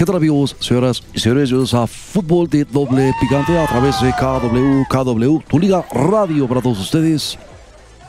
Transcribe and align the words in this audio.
¿Qué 0.00 0.06
tal 0.06 0.16
amigos, 0.16 0.56
señoras 0.60 1.02
y 1.12 1.20
señores? 1.20 1.74
A 1.74 1.86
Fútbol 1.86 2.48
de 2.48 2.64
Doble 2.64 3.12
Picante 3.20 3.58
a 3.58 3.66
través 3.66 4.00
de 4.00 4.10
KW, 4.12 4.84
KW, 4.88 5.40
tu 5.46 5.58
liga 5.58 5.84
radio 5.92 6.48
para 6.48 6.62
todos 6.62 6.80
ustedes. 6.80 7.38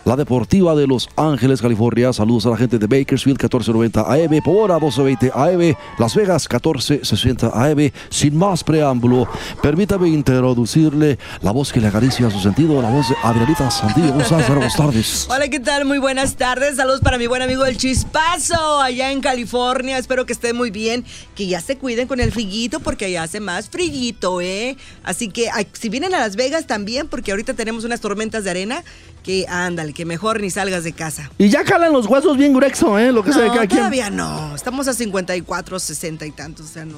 La 0.03 0.15
Deportiva 0.15 0.73
de 0.73 0.87
Los 0.87 1.09
Ángeles, 1.15 1.61
California. 1.61 2.11
Saludos 2.11 2.47
a 2.47 2.49
la 2.49 2.57
gente 2.57 2.79
de 2.79 2.87
Bakersfield, 2.87 3.37
1490 3.39 4.01
AM, 4.01 4.41
Pomora, 4.43 4.79
1220 4.79 5.31
AM, 5.31 5.75
Las 5.99 6.15
Vegas, 6.15 6.47
1460 6.49 7.51
AM. 7.53 7.91
Sin 8.09 8.35
más 8.35 8.63
preámbulo, 8.63 9.27
permítame 9.61 10.09
introducirle 10.09 11.19
la 11.43 11.51
voz 11.51 11.71
que 11.71 11.79
le 11.79 11.87
acaricia 11.87 12.31
su 12.31 12.39
sentido, 12.39 12.81
la 12.81 12.89
voz 12.89 13.09
de 13.09 13.15
Adrianita 13.21 13.69
Sandillo. 13.69 14.13
Buenas 14.13 14.75
tardes. 14.75 15.27
Hola, 15.29 15.47
¿qué 15.49 15.59
tal? 15.59 15.85
Muy 15.85 15.99
buenas 15.99 16.35
tardes. 16.35 16.77
Saludos 16.77 17.01
para 17.01 17.19
mi 17.19 17.27
buen 17.27 17.43
amigo 17.43 17.63
El 17.65 17.77
Chispazo, 17.77 18.81
allá 18.81 19.11
en 19.11 19.21
California. 19.21 19.99
Espero 19.99 20.25
que 20.25 20.33
estén 20.33 20.57
muy 20.57 20.71
bien, 20.71 21.05
que 21.35 21.45
ya 21.45 21.61
se 21.61 21.77
cuiden 21.77 22.07
con 22.07 22.19
el 22.19 22.31
frillito, 22.31 22.79
porque 22.79 23.05
allá 23.05 23.21
hace 23.21 23.39
más 23.39 23.69
frillito, 23.69 24.41
¿eh? 24.41 24.77
Así 25.03 25.29
que 25.29 25.47
si 25.73 25.89
vienen 25.89 26.15
a 26.15 26.19
Las 26.19 26.35
Vegas 26.35 26.65
también, 26.65 27.07
porque 27.07 27.29
ahorita 27.29 27.53
tenemos 27.53 27.83
unas 27.83 28.01
tormentas 28.01 28.43
de 28.43 28.49
arena, 28.49 28.83
que 29.23 29.45
ándale, 29.47 29.90
que 29.93 30.05
mejor 30.05 30.39
ni 30.41 30.49
salgas 30.49 30.83
de 30.83 30.93
casa. 30.93 31.29
Y 31.37 31.49
ya 31.49 31.63
calan 31.63 31.91
los 31.93 32.05
huesos 32.07 32.37
bien 32.37 32.53
grueso, 32.53 32.97
¿eh? 32.99 33.11
Lo 33.11 33.23
que 33.23 33.29
No, 33.29 33.35
sea 33.35 33.43
de 33.43 33.49
cada 33.49 33.67
quien. 33.67 33.79
todavía 33.79 34.09
no. 34.09 34.55
Estamos 34.55 34.87
a 34.87 34.93
54, 34.93 35.79
60 35.79 36.25
y 36.25 36.31
tantos, 36.31 36.65
o 36.65 36.69
sea, 36.69 36.85
no. 36.85 36.97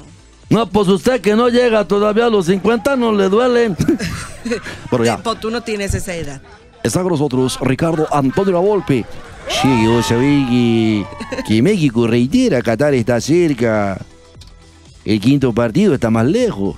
No, 0.49 0.67
pues 0.67 0.87
usted 0.87 1.19
que 1.21 1.35
no 1.35 1.49
llega 1.49 1.87
todavía 1.87 2.25
a 2.25 2.29
los 2.29 2.45
50 2.47 2.95
no 2.95 3.11
le 3.11 3.29
duelen. 3.29 3.75
Pero 4.91 5.03
ya, 5.05 5.17
Tipo, 5.17 5.35
tú 5.35 5.49
no 5.49 5.61
tienes 5.61 5.93
esa 5.93 6.13
edad. 6.15 6.41
está 6.83 7.01
con 7.01 7.11
nosotros 7.11 7.57
Ricardo 7.61 8.07
Antonio 8.13 8.53
Lavolpe. 8.53 9.05
Sí, 9.61 9.87
vos 9.87 10.05
sabés 10.05 10.47
que, 10.49 11.05
que 11.47 11.61
México 11.61 12.07
reitera, 12.07 12.61
Qatar 12.61 12.93
está 12.93 13.19
cerca. 13.19 13.97
El 15.05 15.19
quinto 15.19 15.51
partido 15.53 15.93
está 15.93 16.09
más 16.09 16.25
lejos. 16.25 16.75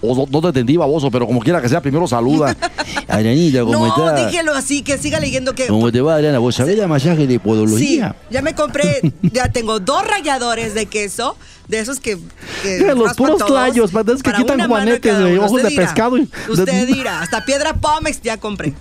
Oso, 0.00 0.26
no 0.30 0.40
te 0.40 0.48
entendí, 0.48 0.76
baboso, 0.76 1.10
pero 1.10 1.26
como 1.26 1.40
quiera 1.40 1.60
que 1.60 1.68
sea, 1.68 1.80
primero 1.80 2.06
saluda. 2.06 2.56
Adrianita, 3.08 3.60
¿cómo 3.62 3.86
no, 3.86 3.86
estás? 3.86 4.26
déjelo 4.26 4.54
así, 4.54 4.82
que 4.82 4.98
siga 4.98 5.20
leyendo 5.20 5.54
que... 5.54 5.66
¿Cómo 5.66 5.90
te 5.92 6.00
va, 6.00 6.14
Adriana? 6.16 6.38
¿Vos 6.38 6.54
sabés 6.54 6.78
la 6.78 6.86
masaje 6.86 7.26
de 7.26 7.34
Sí, 7.34 7.38
podología? 7.38 8.14
ya 8.30 8.42
me 8.42 8.54
compré, 8.54 9.00
ya 9.22 9.48
tengo 9.50 9.80
dos 9.80 10.06
ralladores 10.06 10.74
de 10.74 10.86
queso, 10.86 11.36
de 11.68 11.80
esos 11.80 12.00
que... 12.00 12.18
que 12.62 12.78
Eh, 12.78 12.94
los 12.94 13.14
puros 13.14 13.44
tlayos, 13.44 13.90
esos 13.92 14.22
que 14.22 14.32
quitan 14.32 14.66
juanetes, 14.68 15.14
uno. 15.16 15.40
ojos 15.40 15.52
Usted 15.52 15.62
de 15.64 15.68
dirá, 15.70 15.82
pescado 15.84 16.18
y- 16.18 16.28
Usted 16.48 16.86
dirá, 16.86 17.20
hasta 17.20 17.44
piedra 17.44 17.74
Pómex 17.74 18.20
ya 18.22 18.36
compré. 18.38 18.74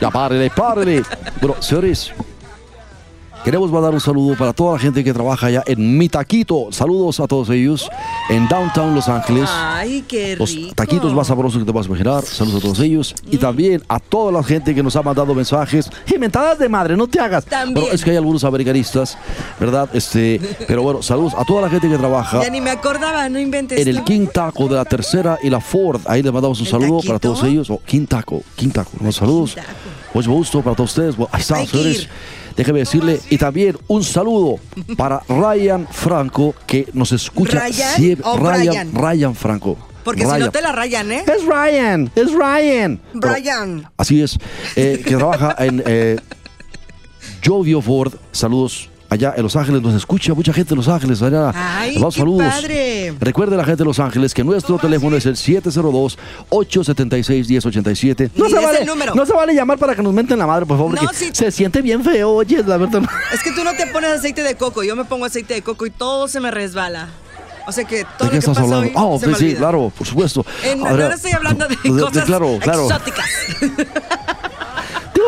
Ya 0.00 0.10
párele, 0.10 0.50
párele. 0.50 1.02
Bueno, 1.40 1.56
señores, 1.60 2.12
queremos 3.44 3.70
mandar 3.70 3.92
un 3.94 4.00
saludo 4.00 4.36
para 4.36 4.52
toda 4.52 4.74
la 4.74 4.78
gente 4.78 5.02
que 5.02 5.12
trabaja 5.12 5.46
allá 5.46 5.62
en 5.66 5.96
Mi 5.96 6.08
Taquito. 6.08 6.68
Saludos 6.70 7.20
a 7.20 7.26
todos 7.26 7.48
ellos 7.50 7.88
en 8.28 8.46
Downtown 8.48 8.94
Los 8.94 9.08
Ángeles. 9.08 9.48
Ay, 9.52 10.04
qué 10.06 10.36
rico. 10.36 10.44
Los 10.44 10.74
taquitos 10.74 11.14
más 11.14 11.26
sabrosos 11.28 11.58
que 11.60 11.64
te 11.64 11.72
vas 11.72 11.86
a 11.86 11.88
imaginar. 11.88 12.22
Saludos 12.24 12.58
a 12.58 12.62
todos 12.62 12.80
ellos. 12.80 13.14
Y 13.30 13.36
Mm. 13.36 13.40
también 13.40 13.82
a 13.88 14.00
toda 14.00 14.32
la 14.32 14.42
gente 14.42 14.74
que 14.74 14.82
nos 14.82 14.96
ha 14.96 15.02
mandado 15.02 15.34
mensajes. 15.34 15.90
Y 16.12 16.18
mentadas 16.18 16.58
de 16.58 16.68
madre, 16.68 16.96
no 16.96 17.06
te 17.06 17.20
hagas. 17.20 17.44
También. 17.44 17.74
Pero 17.74 17.94
es 17.94 18.04
que 18.04 18.10
hay 18.10 18.16
algunos 18.16 18.44
americanistas, 18.44 19.16
¿verdad? 19.58 19.88
Este, 19.92 20.40
pero 20.66 20.82
bueno, 20.82 21.02
saludos 21.02 21.34
a 21.36 21.44
toda 21.44 21.62
la 21.62 21.70
gente 21.70 21.88
que 21.88 21.96
trabaja 21.96 22.42
Ya 22.42 22.50
ni 22.50 22.60
me 22.60 22.70
acordaba, 22.70 23.28
no 23.28 23.38
inventes. 23.38 23.78
en 23.80 23.88
el. 23.88 24.04
King 24.04 24.26
Taco 24.32 24.68
de 24.68 24.76
la 24.76 24.84
tercera 24.84 25.38
y 25.42 25.50
la 25.50 25.60
Ford. 25.60 26.00
Ahí 26.06 26.22
les 26.22 26.32
mandamos 26.32 26.58
un 26.60 26.66
¿El 26.66 26.70
saludo 26.70 26.96
taquito? 26.96 27.06
para 27.08 27.18
todos 27.18 27.42
ellos. 27.44 27.68
Oh, 27.70 27.80
King 27.84 28.06
Taco, 28.06 28.42
King 28.56 28.70
Taco. 28.70 28.90
Saludos. 29.12 29.56
Mucho 30.14 30.30
gusto 30.32 30.62
para 30.62 30.74
todos 30.74 30.90
ustedes. 30.90 31.14
Ahí 31.30 31.40
está, 31.40 31.64
señores. 31.66 32.08
Déjeme 32.58 32.80
decirle, 32.80 33.20
y 33.30 33.38
también 33.38 33.78
un 33.86 34.02
saludo 34.02 34.56
para 34.96 35.22
Ryan 35.28 35.86
Franco, 35.90 36.56
que 36.66 36.88
nos 36.92 37.12
escucha 37.12 37.60
¿Ryan 37.60 37.94
siempre. 37.96 38.26
o 38.28 38.36
Ryan, 38.36 38.58
Brian? 38.66 38.94
Ryan 38.94 39.34
Franco. 39.36 39.78
Porque 40.02 40.22
si 40.22 40.26
Ryan. 40.26 40.40
no 40.40 40.50
te 40.50 40.60
la 40.60 40.72
rayan, 40.72 41.12
¿eh? 41.12 41.24
Es 41.24 41.44
Ryan, 41.46 42.10
es 42.16 42.32
Ryan. 42.32 43.00
Pero- 43.20 43.32
Brian. 43.32 43.88
así 43.96 44.20
es, 44.22 44.38
eh, 44.74 45.00
que 45.06 45.14
trabaja 45.14 45.54
en 45.60 45.82
eh, 45.86 46.16
Jovio 47.46 47.80
Ford. 47.80 48.14
Saludos 48.32 48.90
allá 49.10 49.32
en 49.36 49.42
Los 49.42 49.56
Ángeles, 49.56 49.80
nos 49.82 49.94
escucha 49.94 50.34
mucha 50.34 50.52
gente 50.52 50.74
en 50.74 50.78
Los 50.78 50.88
Ángeles. 50.88 51.22
Allá. 51.22 51.50
Ay, 51.54 51.94
qué 51.94 52.10
saludos. 52.12 52.46
padre. 52.54 53.14
Recuerde 53.20 53.56
la 53.56 53.64
gente 53.64 53.78
de 53.78 53.84
Los 53.86 53.98
Ángeles 53.98 54.34
que 54.34 54.44
nuestro 54.44 54.78
teléfono 54.78 55.16
es 55.16 55.24
el 55.26 55.34
702-876-1087. 55.36 58.30
No 58.36 58.48
se, 58.48 58.54
vale, 58.56 58.84
no 59.14 59.26
se 59.26 59.32
vale 59.32 59.54
llamar 59.54 59.78
para 59.78 59.94
que 59.94 60.02
nos 60.02 60.12
menten 60.12 60.38
la 60.38 60.46
madre, 60.46 60.66
por 60.66 60.76
favor, 60.76 61.02
No, 61.02 61.08
sí. 61.12 61.30
se 61.32 61.50
siente 61.50 61.80
bien 61.82 62.02
feo, 62.04 62.30
oye, 62.32 62.62
la 62.64 62.76
verdad. 62.76 63.02
Es 63.32 63.42
que 63.42 63.52
tú 63.52 63.64
no 63.64 63.72
te 63.74 63.86
pones 63.88 64.10
aceite 64.10 64.42
de 64.42 64.54
coco, 64.56 64.82
yo 64.82 64.96
me 64.96 65.04
pongo 65.04 65.24
aceite 65.24 65.54
de 65.54 65.62
coco 65.62 65.86
y 65.86 65.90
todo 65.90 66.28
se 66.28 66.40
me 66.40 66.50
resbala. 66.50 67.08
O 67.66 67.72
sea 67.72 67.84
que 67.84 68.04
todo 68.16 68.18
¿De 68.18 68.18
qué 68.18 68.24
lo 68.24 68.30
que 68.30 68.38
estás 68.38 68.56
pasa 68.56 68.76
hablando? 68.76 68.98
Ah, 68.98 69.18
se 69.18 69.24
sí, 69.26 69.30
me 69.30 69.36
sí, 69.36 69.44
olvida. 69.44 69.58
claro, 69.58 69.92
por 69.96 70.06
supuesto. 70.06 70.46
No, 70.78 70.86
Ahora, 70.86 71.08
no 71.08 71.14
estoy 71.14 71.32
hablando 71.32 71.68
de, 71.68 71.76
de- 71.76 71.92
de- 71.94 72.00
cosas 72.02 72.24
claro, 72.24 72.58
claro. 72.62 72.86
exóticas. 72.86 73.26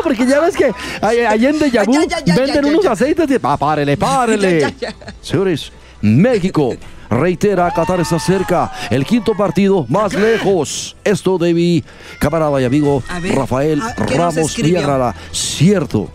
Porque 0.03 0.25
ya 0.25 0.39
ves 0.39 0.55
que 0.55 0.71
allá 1.01 1.49
en 1.49 1.59
venden 1.59 2.65
unos 2.65 2.85
aceites 2.85 3.27
de... 3.27 3.39
Ah, 3.43 3.57
párele, 3.57 3.97
párele. 3.97 4.73
Señores, 5.21 5.71
México 6.01 6.75
reitera, 7.11 7.71
Qatar 7.71 7.99
está 7.99 8.17
cerca. 8.17 8.71
El 8.89 9.05
quinto 9.05 9.33
partido 9.35 9.85
más 9.89 10.13
lejos. 10.13 10.95
Esto 11.03 11.37
de 11.37 11.53
mi 11.53 11.83
camarada 12.19 12.61
y 12.61 12.65
amigo 12.65 13.03
ver, 13.21 13.35
Rafael 13.35 13.81
ah, 13.83 13.93
¿qué 14.07 14.17
nos 14.17 14.35
Ramos? 14.35 14.55
Villarreal. 14.55 15.13
Cierto. 15.31 16.09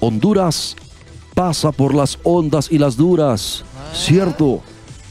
Honduras 0.00 0.76
pasa 1.34 1.72
por 1.72 1.94
las 1.94 2.18
ondas 2.22 2.68
y 2.70 2.78
las 2.78 2.96
duras. 2.96 3.64
Cierto. 3.92 4.62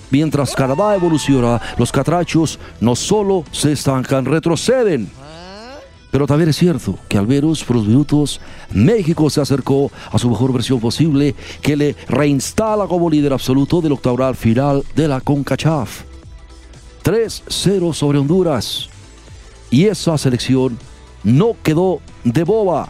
Mientras 0.09 0.55
Canadá 0.55 0.95
evoluciona, 0.95 1.59
los 1.77 1.91
catrachos 1.91 2.59
no 2.79 2.95
solo 2.95 3.43
se 3.51 3.73
estancan, 3.73 4.23
retroceden. 4.23 5.11
Pero 6.11 6.25
también 6.25 6.49
es 6.49 6.57
cierto 6.57 6.97
que 7.07 7.17
al 7.17 7.27
veros 7.27 7.63
por 7.63 7.75
los 7.75 7.87
minutos, 7.87 8.39
México 8.71 9.29
se 9.29 9.41
acercó 9.41 9.91
a 10.11 10.17
su 10.17 10.29
mejor 10.29 10.53
versión 10.53 10.79
posible, 10.79 11.35
que 11.61 11.75
le 11.75 11.95
reinstala 12.07 12.87
como 12.87 13.09
líder 13.09 13.33
absoluto 13.33 13.81
del 13.81 13.91
octagonal 13.91 14.35
final 14.35 14.83
de 14.95 15.07
la 15.07 15.21
CONCACHAF. 15.21 16.03
3-0 17.03 17.93
sobre 17.93 18.19
Honduras. 18.19 18.89
Y 19.69 19.85
esa 19.85 20.17
selección 20.17 20.77
no 21.23 21.55
quedó 21.61 21.99
de 22.23 22.43
boba. 22.43 22.89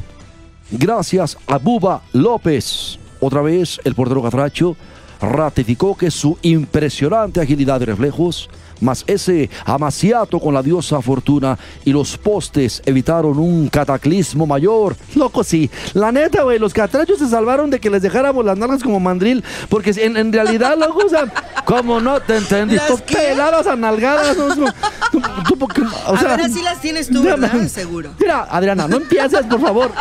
Gracias 0.71 1.37
a 1.47 1.57
Buba 1.57 2.01
López. 2.13 2.99
Otra 3.19 3.41
vez 3.41 3.79
el 3.83 3.95
portero 3.95 4.21
catracho 4.21 4.75
ratificó 5.21 5.95
que 5.95 6.11
su 6.11 6.37
impresionante 6.41 7.41
agilidad 7.41 7.81
y 7.81 7.85
reflejos, 7.85 8.49
más 8.81 9.03
ese 9.07 9.49
amaciato 9.65 10.39
con 10.39 10.53
la 10.53 10.63
diosa 10.63 11.01
fortuna 11.01 11.57
y 11.85 11.91
los 11.91 12.17
postes 12.17 12.81
evitaron 12.85 13.37
un 13.37 13.69
cataclismo 13.69 14.45
mayor. 14.45 14.95
Loco, 15.15 15.43
sí. 15.43 15.69
La 15.93 16.11
neta, 16.11 16.43
güey, 16.43 16.59
los 16.59 16.73
catrachos 16.73 17.19
se 17.19 17.27
salvaron 17.27 17.69
de 17.69 17.79
que 17.79 17.89
les 17.89 18.01
dejáramos 18.01 18.45
las 18.45 18.57
nalgas 18.57 18.83
como 18.83 18.99
mandril, 18.99 19.43
porque 19.69 19.91
en, 19.97 20.17
en 20.17 20.31
realidad, 20.33 20.77
loco, 20.77 21.03
o 21.05 21.09
sea, 21.09 21.31
como 21.67 21.99
no 21.99 22.21
te 22.21 22.37
entendí, 22.37 22.75
¿Las 22.75 22.87
tú 22.87 22.97
peladas 23.05 23.67
a 23.67 23.75
nalgadas, 23.75 24.37
no, 24.37 24.55
no, 24.55 24.73
tú- 25.11 25.57
porque- 25.59 25.81
o 25.81 26.13
a 26.15 26.17
sea, 26.17 26.37
ver, 26.37 26.45
así 26.45 26.61
las 26.61 26.79
tienes 26.79 27.09
tú, 27.09 27.21
¿verdad? 27.21 27.51
man. 27.51 27.67
Seguro. 27.69 28.11
Mira, 28.17 28.47
Adriana, 28.49 28.87
no 28.87 28.95
empieces, 28.95 29.45
por 29.47 29.59
favor. 29.59 29.91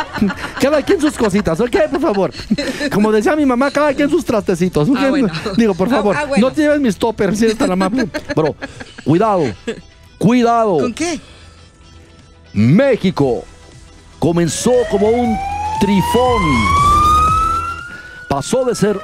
Cada 0.61 0.81
quien 0.81 1.01
sus 1.01 1.15
cositas, 1.17 1.59
¿ok? 1.59 1.75
Por 1.91 1.99
favor. 1.99 2.31
Como 2.93 3.11
decía 3.11 3.35
mi 3.35 3.45
mamá, 3.45 3.69
cada 3.69 3.93
quien 3.93 4.09
sus 4.09 4.23
trastecitos. 4.23 4.87
¿ok? 4.89 4.95
Ah, 4.97 5.09
bueno. 5.09 5.27
Digo, 5.57 5.73
por 5.75 5.89
Ah, 5.89 5.91
favor, 5.91 6.15
ah, 6.17 6.23
bueno. 6.25 6.47
no 6.47 6.53
te 6.53 6.61
lleves 6.61 6.79
mis 6.79 6.95
toppers, 6.95 7.37
si 7.37 7.53
tan 7.55 7.69
amable. 7.71 8.07
Pero, 8.33 8.55
cuidado, 9.03 9.43
cuidado. 10.17 10.77
¿Con 10.77 10.93
qué? 10.93 11.19
México 12.53 13.43
comenzó 14.19 14.71
como 14.89 15.09
un 15.09 15.37
trifón. 15.81 16.41
Pasó 18.29 18.63
de 18.63 18.73
ser 18.73 18.97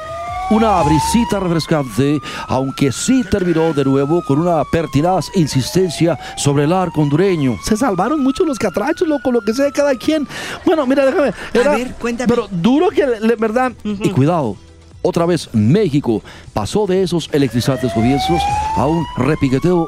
una 0.49 0.81
brisita 0.83 1.39
refrescante, 1.39 2.19
aunque 2.47 2.91
sí 2.91 3.23
terminó 3.29 3.73
de 3.73 3.83
nuevo 3.85 4.23
con 4.25 4.39
una 4.39 4.63
pertinaz 4.65 5.29
insistencia 5.35 6.17
sobre 6.37 6.65
el 6.65 6.73
arco 6.73 7.01
hondureño. 7.01 7.57
Se 7.63 7.75
salvaron 7.77 8.21
mucho 8.21 8.45
los 8.45 8.59
catrachos, 8.59 9.07
loco, 9.07 9.31
lo 9.31 9.41
que 9.41 9.53
sea 9.53 9.65
de 9.65 9.71
cada 9.71 9.95
quien. 9.95 10.27
Bueno, 10.65 10.85
mira, 10.85 11.05
déjame. 11.05 11.33
Era, 11.53 11.71
ver, 11.75 11.95
cuéntame. 11.95 12.27
Pero 12.27 12.47
duro 12.51 12.89
que, 12.89 13.05
le- 13.05 13.35
¿verdad? 13.35 13.71
Y 13.83 14.09
cuidado. 14.11 14.55
Otra 15.01 15.25
vez 15.25 15.49
México 15.53 16.21
pasó 16.53 16.85
de 16.87 17.03
esos 17.03 17.29
electrizantes 17.33 17.91
comienzos 17.91 18.41
a 18.77 18.85
un 18.85 19.03
repiqueteo 19.17 19.87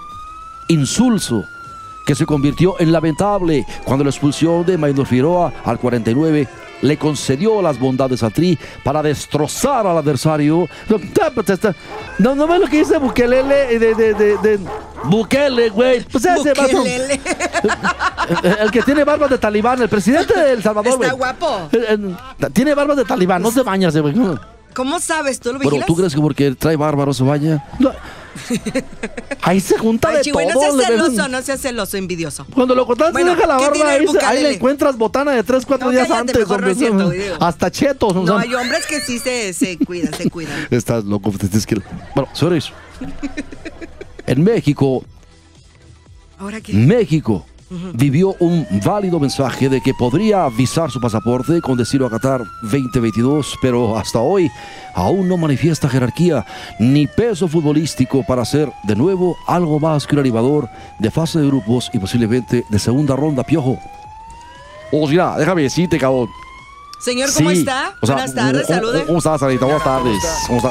insulso 0.67 1.43
que 2.05 2.15
se 2.15 2.25
convirtió 2.25 2.75
en 2.79 2.91
lamentable 2.91 3.65
cuando 3.85 4.03
la 4.03 4.09
expulsión 4.11 4.65
de 4.65 4.77
Maynor 4.77 5.05
Figueroa 5.07 5.51
al 5.63 5.79
49 5.79 6.47
le 6.85 6.97
concedió 6.97 7.61
las 7.61 7.79
bondades 7.79 8.23
a 8.23 8.29
Tri 8.29 8.57
para 8.83 9.01
destrozar 9.01 9.87
al 9.87 9.97
adversario. 9.97 10.67
No, 10.89 10.99
no, 12.19 12.35
no 12.35 12.47
ves 12.47 12.59
lo 12.59 12.67
que 12.67 12.77
dice 12.77 12.97
Bukelele 12.97 13.79
de, 13.79 13.95
de, 13.95 14.13
de, 14.13 14.37
de 14.37 14.59
Bukele, 15.05 15.69
güey. 15.69 16.03
Pues 16.03 16.25
ese 16.25 16.53
vato, 16.53 16.83
el, 18.61 18.71
que 18.71 18.81
tiene 18.83 19.03
barbas 19.03 19.29
de 19.29 19.37
talibán, 19.37 19.81
el 19.81 19.89
presidente 19.89 20.33
de 20.39 20.53
El 20.53 20.63
Salvador, 20.63 20.93
Está 21.01 21.13
guapo. 21.13 21.69
Eh, 21.71 21.97
eh, 22.39 22.47
Tiene 22.53 22.73
barbas 22.73 22.97
de 22.97 23.05
talibán, 23.05 23.41
no 23.41 23.51
se 23.51 23.63
baña 23.63 23.89
ese 23.89 24.01
güey. 24.01 24.15
¿Cómo 24.73 24.99
sabes? 24.99 25.39
¿Tú 25.39 25.53
lo 25.53 25.59
vigilas? 25.59 25.85
¿tú 25.85 25.95
crees 25.95 26.13
que 26.13 26.21
porque 26.21 26.53
trae 26.55 26.75
bárbaro 26.75 27.13
se 27.13 27.23
baña? 27.23 27.63
No. 27.79 27.91
Ahí 29.41 29.59
se 29.59 29.77
junta 29.77 30.09
Ay, 30.09 30.17
de 30.17 30.21
Chihuahua, 30.23 30.53
todo. 30.53 30.63
no 30.65 30.77
seas 30.77 30.87
celoso, 30.87 31.27
no 31.27 31.41
seas 31.41 31.61
celoso, 31.61 31.97
envidioso. 31.97 32.45
Cuando 32.53 32.75
lo 32.75 32.85
cortas, 32.85 33.11
Bueno, 33.11 33.35
deja 33.35 33.47
la 33.47 33.57
¿qué 33.57 33.63
barba, 33.69 33.89
ahí, 33.91 34.05
ahí 34.25 34.43
le 34.43 34.53
encuentras 34.55 34.97
botana 34.97 35.31
de 35.31 35.43
3, 35.43 35.65
4 35.65 35.85
No, 35.85 35.91
días 35.91 36.07
cállate, 36.07 36.41
antes. 36.43 37.31
hasta 37.39 37.71
chetos. 37.71 38.15
No, 38.15 38.37
hay 38.37 38.53
hombres 38.53 38.85
que 38.85 38.99
sí 38.99 39.19
se, 39.19 39.53
se 39.53 39.77
cuidan, 39.77 40.13
se 40.13 40.29
cuidan. 40.29 40.67
Estás 40.71 41.03
loco. 41.05 41.31
Bueno, 42.15 42.29
señores. 42.33 42.71
en 44.27 44.43
México, 44.43 45.03
Ahora 46.37 46.59
que... 46.61 46.73
México 46.73 47.45
vivió 47.93 48.35
un 48.39 48.65
válido 48.85 49.19
mensaje 49.19 49.69
de 49.69 49.81
que 49.81 49.93
podría 49.93 50.47
visar 50.49 50.91
su 50.91 50.99
pasaporte 50.99 51.61
con 51.61 51.77
destino 51.77 52.05
a 52.05 52.09
Qatar 52.09 52.43
2022, 52.61 53.55
pero 53.61 53.97
hasta 53.97 54.19
hoy 54.19 54.49
aún 54.93 55.27
no 55.27 55.37
manifiesta 55.37 55.89
jerarquía 55.89 56.45
ni 56.79 57.07
peso 57.07 57.47
futbolístico 57.47 58.23
para 58.23 58.45
ser 58.45 58.71
de 58.83 58.95
nuevo 58.95 59.35
algo 59.47 59.79
más 59.79 60.05
que 60.05 60.15
un 60.15 60.21
animador 60.21 60.69
de 60.99 61.11
fase 61.11 61.39
de 61.39 61.47
grupos 61.47 61.89
y 61.93 61.99
posiblemente 61.99 62.63
de 62.69 62.79
segunda 62.79 63.15
ronda, 63.15 63.43
piojo. 63.43 63.79
O 64.91 65.07
sea, 65.09 65.37
déjame 65.37 65.63
decirte, 65.63 65.97
cabrón. 65.97 66.29
Señor, 66.99 67.29
¿cómo 67.33 67.51
Sí, 67.51 67.59
está? 67.59 67.93
o 68.01 68.05
sea, 68.07 68.15
Buenas 68.15 68.33
tardes, 68.33 68.65
¿cómo- 68.65 68.75
salude. 68.79 69.05
¿Cómo 69.05 69.17
estás, 69.19 69.43
Anita? 69.43 69.65
Buenas 69.65 69.83
tardes. 69.83 70.17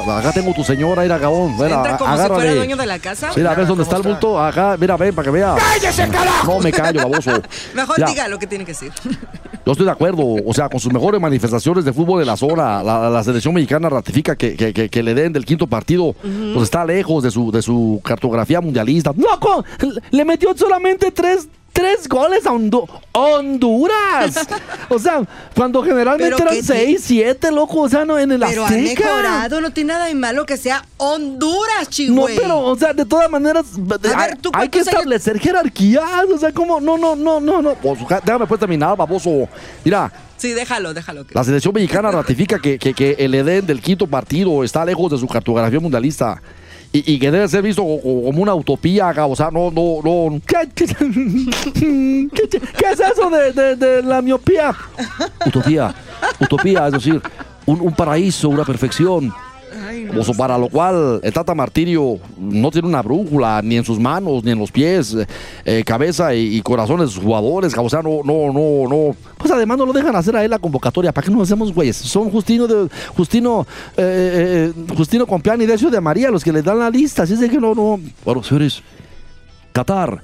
Acá 0.09 0.31
tengo 0.33 0.53
tu 0.53 0.63
señora, 0.63 1.03
mira, 1.03 1.17
cabón. 1.19 1.53
Mira, 1.55 1.75
Entra 1.77 1.97
como 1.97 2.09
si 2.09 2.13
agárrale. 2.19 2.41
fuera 2.41 2.55
dueño 2.55 2.75
de 2.77 2.85
la 2.85 2.99
casa. 2.99 3.29
Mira, 3.35 3.53
ves 3.53 3.67
dónde 3.67 3.83
está 3.83 3.95
el 3.97 4.01
bulto. 4.03 4.39
Acá, 4.41 4.75
mira, 4.77 4.97
ven 4.97 5.15
para 5.15 5.25
que 5.25 5.31
vea. 5.31 5.55
¡Cállese, 5.55 6.07
carajo! 6.09 6.53
No 6.55 6.59
me 6.59 6.71
callo, 6.73 7.09
baboso. 7.09 7.31
Mejor 7.75 7.97
Ya, 7.99 8.05
diga 8.07 8.27
lo 8.27 8.37
que 8.37 8.47
tiene 8.47 8.65
que 8.65 8.71
decir. 8.73 8.91
Yo 9.65 9.71
estoy 9.71 9.85
de 9.85 9.91
acuerdo. 9.91 10.23
O 10.45 10.53
sea, 10.53 10.67
con 10.69 10.79
sus 10.79 10.91
mejores 10.93 11.19
manifestaciones 11.21 11.85
de 11.85 11.93
fútbol 11.93 12.19
de 12.19 12.25
la 12.25 12.35
zona, 12.37 12.83
la, 12.83 13.09
la 13.09 13.23
selección 13.23 13.53
mexicana 13.53 13.89
ratifica 13.89 14.35
que, 14.35 14.55
que- 14.55 14.73
que- 14.73 14.89
que 14.89 15.03
le 15.03 15.13
den 15.13 15.31
del 15.33 15.45
quinto 15.45 15.67
partido. 15.67 16.13
Pues 16.21 16.63
está 16.63 16.83
lejos 16.85 17.23
de 17.23 17.31
su, 17.31 17.51
de 17.51 17.61
su 17.61 18.01
cartografía 18.03 18.61
mundialista. 18.61 19.11
¡Loco! 19.15 19.63
Le 20.11 20.25
metió 20.25 20.55
solamente 20.55 21.11
tres. 21.11 21.47
Tres 21.75 22.07
goles 22.07 22.45
a 22.45 22.51
Hondu- 22.51 22.87
Honduras. 23.11 24.47
O 24.89 24.99
sea, 24.99 25.23
cuando 25.55 25.81
generalmente 25.83 26.35
Pero 26.37 26.49
eran 26.51 26.63
seis, 26.63 27.01
siete, 27.03 27.51
loco. 27.51 27.81
O 27.81 27.89
sea, 27.89 28.05
no, 28.05 28.17
en 28.19 28.31
el 28.31 28.39
Pero 28.39 28.65
Azteca. 28.65 29.03
mejorado, 29.03 29.59
no 29.59 29.71
tiene 29.71 29.93
nada 29.93 30.05
de 30.05 30.13
malo 30.15 30.45
que 30.45 30.57
sea 30.57 30.85
Honduras, 30.97 31.83
No, 31.85 31.89
Chihuahua. 31.89 32.29
pero, 32.37 32.59
o 32.59 32.75
sea, 32.77 32.93
de 32.93 33.03
todas 33.03 33.29
maneras, 33.29 33.65
hay, 33.75 34.29
ver, 34.29 34.37
¿tú 34.37 34.51
hay 34.53 34.69
que 34.69 34.79
años- 34.79 34.87
establecer 34.87 35.39
jerarquías. 35.39 36.03
O 36.33 36.37
sea, 36.37 36.51
como, 36.53 36.79
no, 36.79 36.97
no, 36.97 37.15
no, 37.15 37.39
no, 37.41 37.61
no. 37.61 37.73
Pues, 37.75 37.99
ja- 38.07 38.21
déjame 38.23 38.45
pues 38.45 38.59
terminar, 38.59 38.95
baboso. 38.95 39.47
Mira, 39.83 40.11
Sí, 40.37 40.51
déjalo, 40.53 40.93
déjalo. 40.93 41.25
la 41.31 41.43
selección 41.43 41.73
mexicana 41.73 42.11
ratifica 42.11 42.59
que, 42.59 42.77
que, 42.77 42.93
que 42.93 43.15
el 43.19 43.33
Edén 43.33 43.65
del 43.65 43.81
quinto 43.81 44.05
partido 44.05 44.63
está 44.63 44.85
lejos 44.85 45.11
de 45.11 45.17
su 45.17 45.27
cartografía 45.27 45.79
mundialista. 45.79 46.41
Y, 47.05 47.19
que 47.19 47.31
debe 47.31 47.47
ser 47.47 47.61
visto 47.61 47.81
co- 47.83 47.99
co- 48.01 48.23
como 48.23 48.41
una 48.41 48.53
utopía, 48.55 49.09
o 49.25 49.35
sea, 49.35 49.49
no, 49.51 49.69
no, 49.71 49.99
no. 50.03 50.39
¿Qué, 50.45 50.57
qué- 50.73 50.85
qué- 50.85 52.29
qué 52.77 52.85
es 52.91 52.99
eso 52.99 53.29
de, 53.29 53.51
de- 53.51 53.75
de 53.75 54.03
la 54.03 54.21
miopía? 54.21 54.73
Utopía, 55.45 55.93
utopía, 56.39 56.87
es 56.87 56.93
decir, 56.93 57.21
un, 57.65 57.81
un 57.81 57.93
paraíso, 57.93 58.49
una 58.49 58.63
perfección. 58.63 59.33
Ay, 59.75 60.05
no. 60.05 60.21
O 60.21 60.23
sea, 60.23 60.35
para 60.35 60.57
lo 60.57 60.69
cual 60.69 61.19
el 61.23 61.33
Tata 61.33 61.53
Martirio 61.53 62.17
no 62.37 62.71
tiene 62.71 62.87
una 62.87 63.01
brújula 63.01 63.61
ni 63.63 63.77
en 63.77 63.83
sus 63.83 63.99
manos 63.99 64.43
ni 64.43 64.51
en 64.51 64.59
los 64.59 64.71
pies, 64.71 65.13
eh, 65.13 65.27
eh, 65.65 65.83
cabeza 65.85 66.33
y, 66.33 66.57
y 66.57 66.61
jugadores. 66.61 67.73
O 67.77 67.89
sea, 67.89 68.01
no, 68.01 68.21
no, 68.23 68.53
no, 68.53 68.87
no. 68.89 69.15
Pues 69.37 69.51
además 69.51 69.77
no 69.77 69.85
lo 69.85 69.93
dejan 69.93 70.15
hacer 70.15 70.35
a 70.35 70.43
él 70.43 70.51
la 70.51 70.59
convocatoria. 70.59 71.11
¿Para 71.11 71.25
qué 71.25 71.31
nos 71.31 71.43
hacemos 71.43 71.73
güeyes? 71.73 71.97
Son 71.97 72.29
Justino 72.29 72.67
de 72.67 72.89
Justino, 73.15 73.67
eh, 73.97 74.73
eh, 74.77 74.93
Justino 74.95 75.27
Compián 75.27 75.61
y 75.61 75.65
Decio 75.65 75.89
de 75.89 76.01
María 76.01 76.31
los 76.31 76.43
que 76.43 76.51
le 76.51 76.61
dan 76.61 76.79
la 76.79 76.89
lista. 76.89 77.23
Así 77.23 77.33
es 77.33 77.39
de 77.39 77.49
que 77.49 77.59
no, 77.59 77.75
no. 77.75 77.99
Bueno, 78.23 78.43
señores, 78.43 78.81
Qatar 79.71 80.23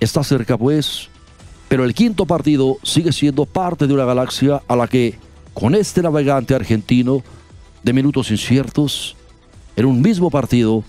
está 0.00 0.22
cerca, 0.24 0.56
pues. 0.56 1.08
Pero 1.68 1.84
el 1.84 1.92
quinto 1.92 2.24
partido 2.24 2.78
sigue 2.82 3.12
siendo 3.12 3.44
parte 3.44 3.86
de 3.86 3.92
una 3.92 4.06
galaxia 4.06 4.62
a 4.66 4.74
la 4.74 4.88
que, 4.88 5.18
con 5.52 5.74
este 5.74 6.02
navegante 6.02 6.54
argentino 6.54 7.22
de 7.82 7.92
minutos 7.92 8.30
inciertos, 8.30 9.16
en 9.76 9.86
un 9.86 10.00
mismo 10.02 10.30
partido, 10.30 10.82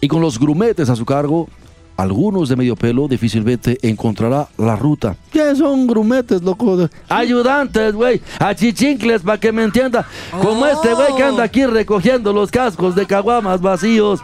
y 0.00 0.08
con 0.08 0.20
los 0.20 0.38
grumetes 0.38 0.88
a 0.90 0.96
su 0.96 1.04
cargo, 1.04 1.48
algunos 1.96 2.48
de 2.48 2.56
medio 2.56 2.76
pelo 2.76 3.06
difícilmente 3.08 3.76
encontrará 3.82 4.48
la 4.56 4.74
ruta. 4.76 5.16
¿Qué 5.30 5.54
son 5.54 5.86
grumetes, 5.86 6.40
loco? 6.42 6.88
Ayudantes, 7.10 7.92
güey, 7.94 8.22
achichincles, 8.38 9.20
para 9.22 9.38
que 9.38 9.52
me 9.52 9.62
entienda. 9.64 10.06
Como 10.30 10.62
Oh. 10.62 10.66
este 10.66 10.94
güey 10.94 11.14
que 11.16 11.22
anda 11.22 11.42
aquí 11.42 11.66
recogiendo 11.66 12.32
los 12.32 12.50
cascos 12.50 12.94
de 12.94 13.06
caguamas 13.06 13.60
vacíos. 13.60 14.20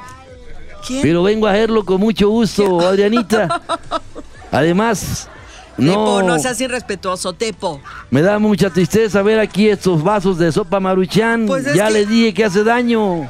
¿Quién? 0.87 1.03
Pero 1.03 1.23
vengo 1.23 1.47
a 1.47 1.51
hacerlo 1.53 1.85
con 1.85 2.01
mucho 2.01 2.31
gusto, 2.31 2.81
Adrianita. 2.81 3.61
Además, 4.53 5.29
Tepo, 5.77 6.23
no, 6.23 6.23
no 6.23 6.39
seas 6.39 6.61
irrespetuoso, 6.61 7.33
Tepo. 7.35 7.81
me 8.11 8.23
da 8.23 8.39
mucha 8.39 8.71
tristeza 8.71 9.21
ver 9.23 9.39
aquí 9.39 9.69
estos 9.69 10.03
vasos 10.03 10.39
de 10.39 10.51
sopa 10.53 10.81
maruchan. 10.81 11.47
Pues 11.47 11.67
es 11.67 11.75
ya 11.75 11.89
que- 11.89 11.93
les 11.95 12.09
dije 12.09 12.35
que 12.35 12.45
hace 12.45 12.65
daño. 12.65 13.29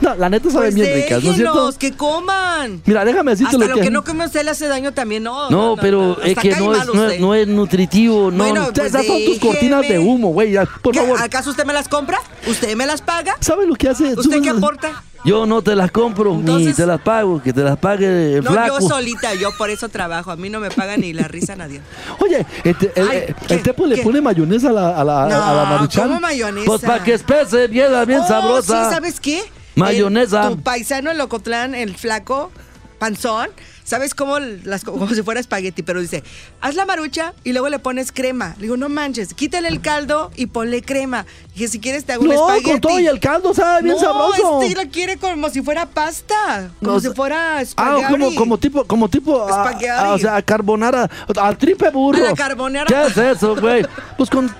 No, 0.00 0.14
la 0.16 0.28
neta 0.28 0.50
saben 0.50 0.74
Pues 0.74 0.86
bien 0.88 0.94
ricas, 1.02 1.24
¿no 1.24 1.30
es 1.30 1.36
cierto? 1.36 1.72
que 1.78 1.92
coman. 1.96 2.82
Mira, 2.84 3.04
déjame 3.04 3.32
decirte 3.32 3.56
Hasta 3.56 3.68
lo 3.68 3.74
que... 3.76 3.80
que 3.82 3.90
no 3.90 4.04
come 4.04 4.24
usted 4.26 4.44
le 4.44 4.50
hace 4.50 4.68
daño 4.68 4.92
también, 4.92 5.22
no. 5.24 5.50
No, 5.50 5.76
pero 5.80 6.20
es 6.22 6.36
que 6.38 6.54
no 6.56 6.74
es, 6.74 6.86
no, 6.86 7.08
no 7.18 7.34
es 7.34 7.48
nutritivo, 7.48 8.30
no. 8.30 8.44
Bueno, 8.44 8.66
no. 8.66 8.72
pues 8.72 8.86
Esas 8.86 9.06
son 9.06 9.24
tus 9.24 9.38
cortinas 9.38 9.80
de 9.88 9.98
humo, 9.98 10.28
güey. 10.28 10.54
Por 10.82 10.92
¿Qué, 10.92 11.00
favor. 11.00 11.20
¿Acaso 11.22 11.50
usted 11.50 11.64
me 11.64 11.72
las 11.72 11.88
compra? 11.88 12.18
¿Usted 12.46 12.76
me 12.76 12.86
las 12.86 13.02
paga? 13.02 13.36
¿Sabes 13.40 13.66
lo 13.66 13.74
que 13.74 13.88
hace? 13.88 14.14
¿Usted 14.14 14.40
qué 14.42 14.50
aporta? 14.50 15.02
Yo 15.26 15.44
no 15.44 15.60
te 15.60 15.74
las 15.74 15.90
compro, 15.90 16.34
ni 16.36 16.72
te 16.72 16.86
las 16.86 17.00
pago, 17.00 17.42
que 17.42 17.52
te 17.52 17.62
las 17.62 17.76
pague 17.76 18.36
el 18.36 18.44
No, 18.44 18.52
flaco. 18.52 18.78
yo 18.80 18.88
solita, 18.88 19.34
yo 19.34 19.50
por 19.58 19.68
eso 19.70 19.88
trabajo. 19.88 20.30
A 20.30 20.36
mí 20.36 20.48
no 20.48 20.60
me 20.60 20.70
paga 20.70 20.96
ni 20.96 21.12
la 21.12 21.26
risa 21.28 21.56
nadie. 21.56 21.80
Oye, 22.20 22.46
este, 22.64 22.92
el, 22.94 23.08
Ay, 23.08 23.16
el- 23.28 23.34
¿qué? 23.34 23.54
el 23.54 23.62
Tepo 23.62 23.86
le 23.86 24.02
pone 24.02 24.20
mayonesa 24.20 24.70
a 24.70 24.72
la, 24.72 25.00
a 25.00 25.04
la, 25.04 25.24
a 25.24 25.28
la 25.54 25.64
maruchan. 25.64 26.08
¿cómo 26.08 26.20
mayonesa? 26.20 26.66
Pues 26.66 26.80
para 26.82 27.02
que 27.02 27.14
espese, 27.14 27.66
bien, 27.66 27.90
bien 28.06 28.20
Oh, 28.20 28.28
sabrosa. 28.28 28.84
Sí, 28.88 28.94
¿sabes 28.94 29.20
qué? 29.20 29.42
Mayonesa. 29.74 30.44
El- 30.48 30.56
tu 30.56 30.62
paisano 30.62 31.10
el 31.10 31.18
Locotlán, 31.18 31.74
el 31.74 31.96
flaco, 31.96 32.50
panzón, 32.98 33.48
¿sabes 33.86 34.14
cómo? 34.14 34.38
Las, 34.38 34.84
como 34.84 35.08
si 35.08 35.22
fuera 35.22 35.40
espagueti, 35.40 35.82
pero 35.82 36.00
dice, 36.00 36.22
haz 36.60 36.74
la 36.74 36.84
marucha 36.84 37.32
y 37.44 37.52
luego 37.52 37.68
le 37.70 37.78
pones 37.78 38.12
crema. 38.12 38.54
Le 38.58 38.64
digo, 38.64 38.76
no 38.76 38.88
manches, 38.90 39.32
quítale 39.32 39.68
el 39.68 39.80
caldo 39.80 40.30
y 40.36 40.46
ponle 40.46 40.82
crema. 40.82 41.24
Dije, 41.54 41.68
si 41.68 41.80
quieres 41.80 42.04
te 42.04 42.12
hago 42.12 42.22
un 42.24 42.28
No, 42.28 42.34
espagueti. 42.34 42.70
con 42.70 42.80
todo 42.82 43.00
y 43.00 43.06
el 43.06 43.18
caldo, 43.20 43.54
sabe 43.54 43.82
bien 43.84 43.94
no, 43.94 44.00
sabroso. 44.02 44.60
este 44.62 44.74
la 44.76 44.90
quiere 44.90 45.16
como 45.16 45.48
si 45.48 45.62
fuera 45.62 45.86
pasta, 45.86 46.70
como 46.80 46.92
No, 46.92 47.00
si 47.00 47.08
fuera 47.10 47.56
Ah, 47.56 47.62
espagueti. 47.62 48.12
como, 48.12 48.34
como 48.34 48.58
tipo, 48.58 48.84
como 48.84 49.08
tipo, 49.08 49.46
ah, 49.48 49.72
ah, 49.98 50.12
o 50.14 50.18
sea, 50.18 50.42
carbonara, 50.42 51.08
al 51.40 51.56
triple 51.56 51.90
burro. 51.90 52.18
A 52.18 52.30
la 52.30 52.34
carbonara. 52.34 52.86
¿Qué 52.86 53.06
es 53.06 53.16
eso, 53.36 53.56
güey? 53.56 53.86
Pues 54.18 54.28
con, 54.30 54.50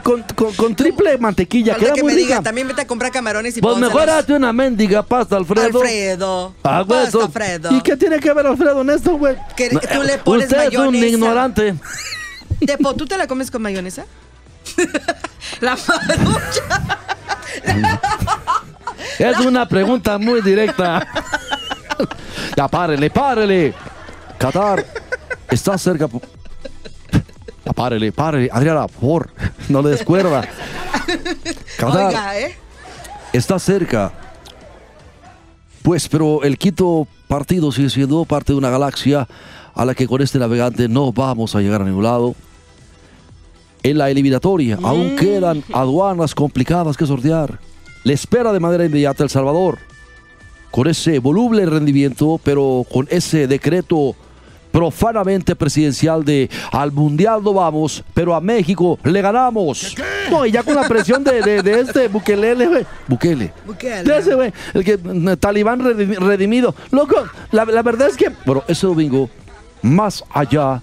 con, 0.00 0.22
con, 0.34 0.52
con 0.54 0.74
triple 0.76 1.18
mantequilla, 1.18 1.72
Falta 1.74 1.86
queda 1.86 1.94
que 1.94 2.02
muy 2.02 2.12
me 2.12 2.18
diga, 2.18 2.36
rica. 2.36 2.42
también 2.42 2.68
vete 2.68 2.82
a 2.82 2.86
comprar 2.86 3.10
camarones 3.12 3.56
y 3.56 3.60
Pues 3.60 3.76
mejor 3.76 4.08
hazte 4.10 4.32
una 4.34 4.52
mendiga 4.52 5.02
pasta, 5.02 5.36
Alfredo. 5.36 5.80
Alfredo. 5.80 6.54
Ah, 6.62 6.82
güey, 6.86 7.04
Pasta, 7.04 7.18
Alfredo. 7.24 7.70
¿Y 7.72 7.80
qué 7.82 7.96
tiene 7.96 8.18
que 8.20 8.32
ver 8.32 8.46
Alfredo 8.46 8.80
en 8.82 8.90
esto, 8.90 9.16
güey? 9.16 9.36
Que 9.56 9.70
tú 9.70 10.02
le 10.02 10.18
pones 10.18 10.46
Usted 10.46 10.62
es 10.64 10.78
un 10.78 10.86
mayonesa. 10.86 11.06
ignorante. 11.06 11.74
Tepo, 12.66 12.94
¿tú 12.94 13.06
te 13.06 13.16
la 13.18 13.26
comes 13.26 13.50
con 13.50 13.62
mayonesa? 13.62 14.04
la 15.60 15.76
marucha. 15.76 16.98
Es 19.18 19.38
una 19.40 19.66
pregunta 19.68 20.16
muy 20.18 20.40
directa. 20.40 21.06
ya, 22.56 22.66
párele, 22.68 23.10
párele. 23.10 23.74
Qatar 24.38 24.84
está 25.50 25.76
cerca. 25.76 26.08
Ya, 27.64 27.72
párele, 27.72 28.12
párele. 28.12 28.48
Adriana, 28.52 28.88
por 28.88 29.00
favor, 29.00 29.30
no 29.68 29.82
le 29.82 29.90
descuerda. 29.90 30.48
Oiga, 31.82 32.38
¿eh? 32.38 32.56
está 33.32 33.58
cerca. 33.58 34.12
Pues, 35.82 36.08
pero 36.08 36.42
el 36.42 36.58
quinto 36.58 37.06
partido 37.28 37.72
sigue 37.72 37.90
siendo 37.90 38.24
parte 38.24 38.52
de 38.52 38.58
una 38.58 38.70
galaxia 38.70 39.26
a 39.74 39.84
la 39.84 39.94
que 39.94 40.06
con 40.06 40.20
este 40.20 40.38
navegante 40.38 40.88
no 40.88 41.12
vamos 41.12 41.54
a 41.54 41.60
llegar 41.60 41.82
a 41.82 41.84
ningún 41.84 42.04
lado. 42.04 42.34
En 43.82 43.98
la 43.98 44.10
eliminatoria 44.10 44.78
aún 44.82 45.16
quedan 45.16 45.64
aduanas 45.72 46.34
complicadas 46.34 46.96
que 46.96 47.06
sortear. 47.06 47.58
Le 48.04 48.12
espera 48.12 48.52
de 48.52 48.60
manera 48.60 48.84
inmediata 48.84 49.24
El 49.24 49.30
Salvador. 49.30 49.78
Con 50.70 50.86
ese 50.88 51.18
voluble 51.18 51.66
rendimiento, 51.66 52.40
pero 52.42 52.86
con 52.90 53.06
ese 53.10 53.46
decreto 53.46 54.14
profanamente 54.72 55.54
presidencial 55.54 56.24
de 56.24 56.50
al 56.72 56.90
mundial 56.90 57.40
no 57.44 57.52
vamos, 57.52 58.02
pero 58.14 58.34
a 58.34 58.40
México 58.40 58.98
le 59.04 59.20
ganamos. 59.22 59.94
No, 60.30 60.44
y 60.46 60.50
ya 60.50 60.62
con 60.62 60.74
la 60.74 60.88
presión 60.88 61.22
de, 61.22 61.42
de- 61.42 61.62
de 61.62 61.80
este 61.80 62.08
Bukele, 62.08 62.54
güey. 62.66 62.86
Bukele. 63.06 63.52
Bukele. 63.66 64.02
De 64.02 64.18
ese, 64.18 64.34
güey. 64.34 64.52
El 64.74 64.84
que 64.84 64.96
mm, 64.96 65.34
talibán 65.38 65.80
redimi- 65.80 66.16
redimido. 66.18 66.74
Loco, 66.90 67.16
la, 67.52 67.64
la 67.66 67.82
verdad 67.82 68.08
es 68.08 68.16
que, 68.16 68.32
bueno, 68.46 68.64
ese 68.66 68.86
domingo, 68.86 69.28
más 69.82 70.24
allá 70.32 70.80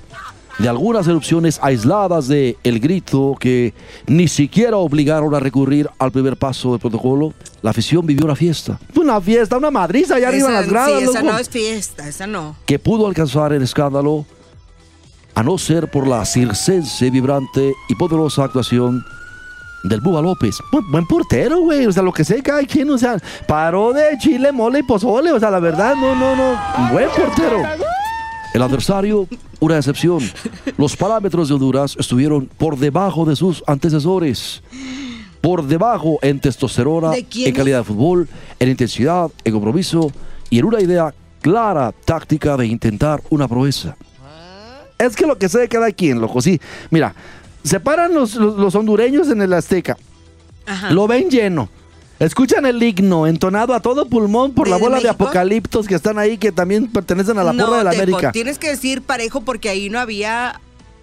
de 0.59 0.67
algunas 0.67 1.07
erupciones 1.07 1.57
aisladas 1.61 2.27
de 2.27 2.57
El 2.63 2.79
Grito 2.79 3.35
que 3.39 3.73
ni 4.07 4.27
siquiera 4.27 4.77
obligaron 4.77 5.33
a 5.33 5.39
recurrir 5.39 5.89
al 5.97 6.11
primer 6.11 6.35
paso 6.35 6.71
del 6.71 6.79
protocolo, 6.79 7.33
la 7.61 7.71
afición 7.71 8.05
vivió 8.05 8.25
una 8.25 8.35
fiesta. 8.35 8.77
Una 8.95 9.21
fiesta, 9.21 9.57
una 9.57 9.71
madriza 9.71 10.15
allá 10.15 10.27
arriba 10.27 10.49
en 10.49 10.53
las 10.53 10.69
gradas. 10.69 10.99
Sí, 10.99 11.03
esa 11.05 11.21
loco, 11.21 11.31
no 11.31 11.39
es 11.39 11.49
fiesta, 11.49 12.07
esa 12.07 12.27
no. 12.27 12.55
que 12.65 12.77
pudo 12.77 13.07
alcanzar 13.07 13.53
el 13.53 13.63
escándalo 13.63 14.25
a 15.33 15.43
no 15.43 15.57
ser 15.57 15.89
por 15.89 16.05
la 16.05 16.25
circense, 16.25 17.09
vibrante 17.09 17.73
y 17.87 17.95
poderosa 17.95 18.43
actuación 18.43 19.01
del 19.85 20.01
Buba 20.01 20.21
López. 20.21 20.57
Buen, 20.73 20.91
buen 20.91 21.07
portero, 21.07 21.61
güey. 21.61 21.85
O 21.85 21.91
sea, 21.93 22.03
lo 22.03 22.11
que 22.11 22.25
sé 22.25 22.43
cada 22.43 22.63
quien, 22.65 22.89
o 22.89 22.97
sea, 22.97 23.17
paró 23.47 23.93
de 23.93 24.17
chile, 24.17 24.51
mole 24.51 24.79
y 24.79 24.83
pozole. 24.83 25.31
O 25.31 25.39
sea, 25.39 25.49
la 25.51 25.59
verdad, 25.59 25.95
no, 25.95 26.15
no, 26.15 26.35
no. 26.35 26.91
Buen 26.91 27.09
portero. 27.11 27.63
El 28.53 28.61
adversario, 28.61 29.27
una 29.59 29.77
excepción. 29.77 30.19
Los 30.77 30.95
parámetros 30.95 31.47
de 31.49 31.53
Honduras 31.55 31.95
estuvieron 31.99 32.47
por 32.57 32.77
debajo 32.77 33.25
de 33.25 33.35
sus 33.35 33.63
antecesores. 33.67 34.63
Por 35.41 35.65
debajo 35.65 36.19
en 36.21 36.39
testosterona, 36.39 37.11
¿De 37.11 37.23
quién 37.23 37.49
en 37.49 37.55
calidad 37.55 37.77
de 37.79 37.83
fútbol, 37.85 38.27
en 38.59 38.69
intensidad, 38.69 39.29
en 39.43 39.53
compromiso 39.53 40.11
y 40.49 40.59
en 40.59 40.65
una 40.65 40.81
idea 40.81 41.13
clara, 41.41 41.93
táctica 42.03 42.57
de 42.57 42.67
intentar 42.67 43.21
una 43.29 43.47
proeza. 43.47 43.95
Es 44.97 45.15
que 45.15 45.25
lo 45.25 45.37
que 45.37 45.47
sé 45.47 45.59
de 45.59 45.69
cada 45.69 45.91
quien, 45.93 46.19
loco, 46.19 46.41
sí. 46.41 46.59
Mira, 46.89 47.15
se 47.63 47.79
paran 47.79 48.13
los, 48.13 48.35
los- 48.35 48.57
los 48.57 48.75
hondureños 48.75 49.29
en 49.29 49.41
el 49.41 49.53
Azteca, 49.53 49.95
Ajá. 50.65 50.91
lo 50.91 51.07
ven 51.07 51.29
lleno. 51.29 51.69
Escuchan 52.19 52.65
el 52.65 52.81
himno 52.83 53.27
entonado 53.27 53.73
a 53.73 53.79
todo 53.79 54.05
pulmón 54.07 54.51
por 54.53 54.65
¿De- 54.65 54.71
la 54.71 54.77
bola 54.77 54.99
de 54.99 55.07
apocaliptos 55.09 55.87
que 55.87 55.95
están 55.95 56.19
ahí, 56.19 56.37
que 56.37 56.51
también 56.51 56.87
pertenecen 56.91 57.37
a 57.39 57.43
la 57.45 57.53
no, 57.53 57.65
porra 57.65 57.77
de 57.79 57.83
la 57.85 57.91
América. 57.91 58.31
Tienes 58.33 58.59
que 58.59 58.69
decir 58.69 59.01
parejo 59.01 59.41
porque 59.41 59.69
ahí 59.69 59.89
no 59.89 59.99
había 59.99 60.59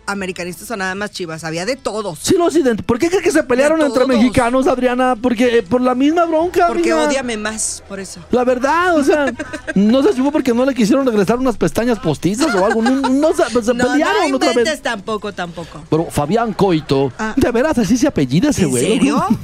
americanistas 0.08 0.70
o 0.70 0.76
nada 0.76 0.94
más 0.94 1.10
chivas, 1.10 1.42
había 1.42 1.66
de 1.66 1.74
todos. 1.74 2.20
Sí, 2.20 2.36
los 2.38 2.54
¿Por 2.86 2.98
qué 2.98 3.08
crees 3.08 3.24
que 3.24 3.32
se 3.32 3.42
pelearon 3.42 3.80
entre 3.82 4.06
mexicanos, 4.06 4.66
Adriana? 4.68 5.16
Porque 5.20 5.58
eh, 5.58 5.62
por 5.64 5.80
la 5.80 5.94
misma 5.96 6.26
bronca. 6.26 6.68
Porque 6.68 6.92
mija. 6.94 7.08
odiame 7.08 7.36
más, 7.36 7.82
por 7.88 7.98
eso. 7.98 8.20
La 8.30 8.44
verdad, 8.44 8.96
o 8.96 9.02
sea, 9.02 9.32
no 9.74 10.02
si 10.12 10.20
fue 10.22 10.30
porque 10.30 10.52
no 10.54 10.64
le 10.64 10.74
quisieron 10.74 11.04
regresar 11.06 11.38
unas 11.38 11.56
pestañas 11.56 11.98
postizas 11.98 12.54
o 12.54 12.64
algo. 12.64 12.82
No, 12.82 12.90
no 13.08 13.32
se, 13.32 13.42
se 13.62 13.74
No, 13.74 13.84
pelearon 13.90 14.30
no 14.30 14.36
otra 14.36 14.52
vez. 14.52 14.80
tampoco, 14.82 15.32
tampoco. 15.32 15.82
Pero 15.90 16.04
Fabián 16.10 16.52
Coito, 16.52 17.10
Ah. 17.18 17.32
de 17.36 17.50
veras 17.50 17.76
así 17.78 17.96
se 17.96 18.06
apellida 18.06 18.50
ese 18.50 18.62
¿En 18.64 18.70
güey. 18.70 18.86
serio? 18.86 19.24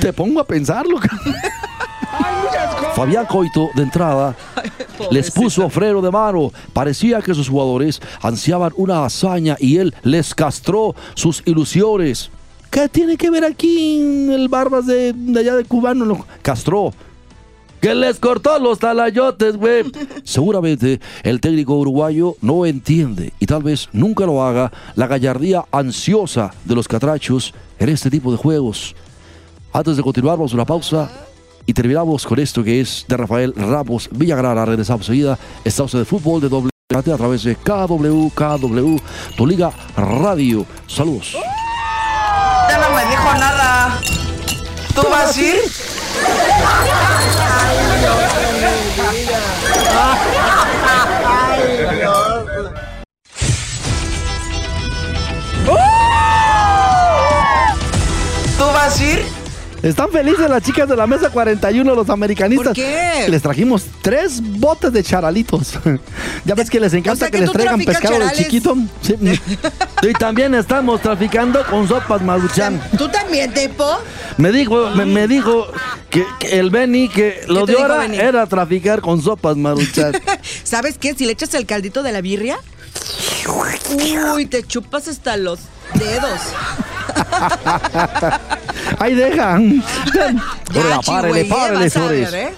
Te 0.00 0.12
pongo 0.12 0.40
a 0.40 0.44
pensarlo. 0.44 0.98
Fabián 2.94 3.26
Coito, 3.26 3.70
de 3.74 3.82
entrada, 3.82 4.36
les 5.10 5.30
puso 5.30 5.68
freno 5.70 6.02
de 6.02 6.10
mano. 6.10 6.52
Parecía 6.72 7.22
que 7.22 7.34
sus 7.34 7.48
jugadores 7.48 8.00
ansiaban 8.20 8.72
una 8.76 9.04
hazaña 9.04 9.56
y 9.58 9.78
él 9.78 9.94
les 10.02 10.34
castró 10.34 10.94
sus 11.14 11.42
ilusiones. 11.46 12.30
¿Qué 12.70 12.88
tiene 12.88 13.16
que 13.16 13.30
ver 13.30 13.44
aquí 13.44 14.00
el 14.30 14.48
Barbas 14.48 14.86
de, 14.86 15.12
de 15.12 15.40
allá 15.40 15.54
de 15.56 15.64
cubano? 15.64 16.04
Lo 16.04 16.26
castró. 16.42 16.92
Que 17.80 17.94
les 17.94 18.18
cortó 18.18 18.58
los 18.58 18.78
talayotes, 18.78 19.56
güey. 19.56 19.84
Seguramente 20.24 21.00
el 21.22 21.40
técnico 21.40 21.76
uruguayo 21.76 22.36
no 22.42 22.66
entiende 22.66 23.32
y 23.40 23.46
tal 23.46 23.62
vez 23.62 23.88
nunca 23.92 24.26
lo 24.26 24.44
haga 24.44 24.70
la 24.94 25.06
gallardía 25.06 25.64
ansiosa 25.72 26.52
de 26.66 26.74
los 26.74 26.86
catrachos 26.86 27.54
en 27.78 27.88
este 27.88 28.10
tipo 28.10 28.30
de 28.30 28.36
juegos. 28.36 28.94
Antes 29.72 29.96
de 29.96 30.02
continuar, 30.02 30.36
vamos 30.36 30.52
a 30.52 30.56
una 30.56 30.64
pausa 30.64 31.08
y 31.64 31.72
terminamos 31.72 32.26
con 32.26 32.40
esto 32.40 32.64
que 32.64 32.80
es 32.80 33.04
de 33.06 33.16
Rafael 33.16 33.54
Ramos 33.54 34.08
Villagrana. 34.10 34.64
Regresamos 34.64 35.08
enseguida. 35.08 35.38
Está 35.64 35.84
usted 35.84 36.00
de 36.00 36.04
fútbol 36.04 36.40
de 36.40 36.48
doble 36.48 36.70
a 36.92 37.02
través 37.02 37.44
de 37.44 37.54
KW, 37.54 38.28
KW, 38.34 38.96
tu 39.36 39.46
liga 39.46 39.70
radio. 39.96 40.66
Saludos. 40.88 41.36
Ya 42.68 42.78
no 42.78 42.96
me 42.96 43.06
dijo 43.06 43.32
nada. 43.38 44.00
¿Tú 44.92 45.02
vas 45.08 45.36
a 45.36 45.40
ir? 45.40 45.60
¿Tú 58.58 58.64
vas 58.64 59.00
a 59.00 59.04
ir? 59.04 59.39
Están 59.82 60.10
felices 60.10 60.48
las 60.50 60.62
chicas 60.62 60.88
de 60.88 60.94
la 60.94 61.06
mesa 61.06 61.30
41, 61.30 61.94
los 61.94 62.10
americanistas. 62.10 62.68
¿Por 62.68 62.74
qué? 62.74 63.26
Les 63.28 63.40
trajimos 63.40 63.86
tres 64.02 64.40
botes 64.42 64.92
de 64.92 65.02
charalitos. 65.02 65.78
ya 66.44 66.54
ves 66.54 66.68
que 66.68 66.78
les 66.80 66.92
encanta 66.92 67.12
O 67.12 67.16
sea 67.16 67.30
que, 67.30 67.38
que 67.38 67.44
les 67.44 67.52
traigan 67.52 67.80
pescado 67.84 68.14
de 68.14 68.20
charales. 68.20 68.38
chiquito. 68.38 68.76
Sí. 69.00 69.16
y 70.02 70.12
también 70.14 70.54
estamos 70.54 71.00
traficando 71.00 71.64
con 71.64 71.88
sopas 71.88 72.20
maruchan. 72.20 72.80
¿Tú 72.98 73.08
también, 73.08 73.52
Tepo? 73.54 73.98
Me 74.36 74.52
dijo, 74.52 74.90
me, 74.90 75.06
me 75.06 75.26
dijo 75.26 75.66
que, 76.10 76.26
que 76.38 76.58
el 76.58 76.70
Benny 76.70 77.08
que 77.08 77.42
lo 77.48 77.64
de 77.64 77.74
ahora 77.80 78.04
era 78.06 78.46
traficar 78.46 79.00
con 79.00 79.22
sopas 79.22 79.56
maruchan. 79.56 80.12
¿Sabes 80.64 80.98
qué? 80.98 81.14
Si 81.14 81.24
le 81.24 81.32
echas 81.32 81.54
el 81.54 81.64
caldito 81.66 82.02
de 82.02 82.12
la 82.12 82.20
birria, 82.20 82.58
uy, 84.34 84.46
te 84.46 84.62
chupas 84.62 85.08
hasta 85.08 85.36
los 85.36 85.60
dedos. 85.94 86.40
Ahí 88.98 89.14
dejan. 89.14 89.82
Órale, 90.74 91.00
párele, 91.06 91.44
párele, 91.44 91.90
señores. 91.90 92.32
¿eh? 92.32 92.52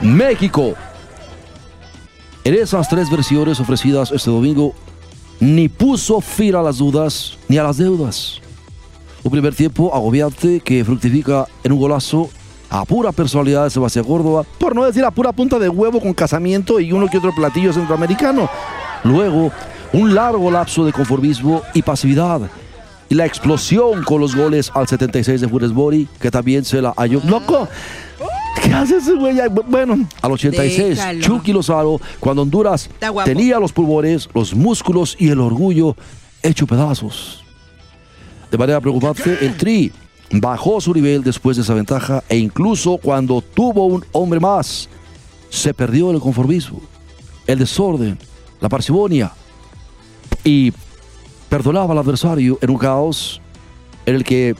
México. 0.00 0.74
En 2.44 2.54
esas 2.54 2.88
tres 2.88 3.10
versiones 3.10 3.58
ofrecidas 3.58 4.12
este 4.12 4.30
domingo, 4.30 4.74
ni 5.40 5.68
puso 5.68 6.20
fin 6.20 6.54
a 6.54 6.62
las 6.62 6.78
dudas 6.78 7.38
ni 7.48 7.56
a 7.56 7.62
las 7.62 7.78
deudas. 7.78 8.40
Un 9.22 9.30
primer 9.30 9.54
tiempo 9.54 9.94
agobiante 9.94 10.60
que 10.60 10.84
fructifica 10.84 11.46
en 11.62 11.72
un 11.72 11.78
golazo 11.78 12.28
a 12.68 12.84
pura 12.84 13.12
personalidad 13.12 13.64
de 13.64 13.70
Sebastián 13.70 14.04
Córdoba, 14.04 14.44
por 14.58 14.74
no 14.74 14.84
decir 14.84 15.04
a 15.04 15.10
pura 15.10 15.32
punta 15.32 15.58
de 15.58 15.68
huevo 15.68 16.00
con 16.00 16.12
casamiento 16.12 16.80
y 16.80 16.92
uno 16.92 17.08
que 17.08 17.18
otro 17.18 17.34
platillo 17.34 17.72
centroamericano. 17.72 18.50
Luego, 19.04 19.52
un 19.92 20.14
largo 20.14 20.50
lapso 20.50 20.84
de 20.84 20.92
conformismo 20.92 21.62
y 21.72 21.82
pasividad. 21.82 22.42
Y 23.14 23.16
la 23.16 23.26
explosión 23.26 24.02
con 24.02 24.20
los 24.20 24.34
goles 24.34 24.72
al 24.74 24.88
76 24.88 25.40
de 25.40 25.48
Funes 25.48 25.70
Mori, 25.70 26.08
que 26.18 26.32
también 26.32 26.64
se 26.64 26.82
la 26.82 26.92
halló. 26.96 27.20
¡Loco! 27.24 27.68
¿Qué 28.60 28.72
hace 28.72 28.96
ese 28.96 29.12
güey? 29.14 29.36
Bueno, 29.68 30.04
al 30.20 30.32
86, 30.32 30.96
Déjalo. 30.96 31.20
Chucky 31.20 31.52
Lozano, 31.52 32.00
cuando 32.18 32.42
Honduras 32.42 32.90
tenía 33.24 33.60
los 33.60 33.72
pulmones, 33.72 34.28
los 34.34 34.52
músculos 34.52 35.14
y 35.16 35.28
el 35.28 35.38
orgullo 35.38 35.94
hecho 36.42 36.66
pedazos. 36.66 37.44
De 38.50 38.58
manera 38.58 38.80
preocupante, 38.80 39.46
el 39.46 39.56
Tri 39.56 39.92
bajó 40.32 40.80
su 40.80 40.92
nivel 40.92 41.22
después 41.22 41.56
de 41.56 41.62
esa 41.62 41.74
ventaja 41.74 42.24
e 42.28 42.36
incluso 42.36 42.96
cuando 42.96 43.40
tuvo 43.42 43.86
un 43.86 44.04
hombre 44.10 44.40
más, 44.40 44.88
se 45.50 45.72
perdió 45.72 46.10
el 46.10 46.18
conformismo, 46.18 46.80
el 47.46 47.60
desorden, 47.60 48.18
la 48.60 48.68
parsimonia 48.68 49.30
y 50.42 50.72
perdonaba 51.54 51.92
al 51.92 51.98
adversario 51.98 52.58
en 52.60 52.68
un 52.68 52.78
caos 52.78 53.40
en 54.06 54.16
el 54.16 54.24
que 54.24 54.56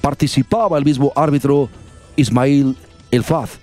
participaba 0.00 0.78
el 0.78 0.84
mismo 0.84 1.12
árbitro 1.16 1.68
Ismail 2.14 2.76
El 3.10 3.24
Faz, 3.24 3.58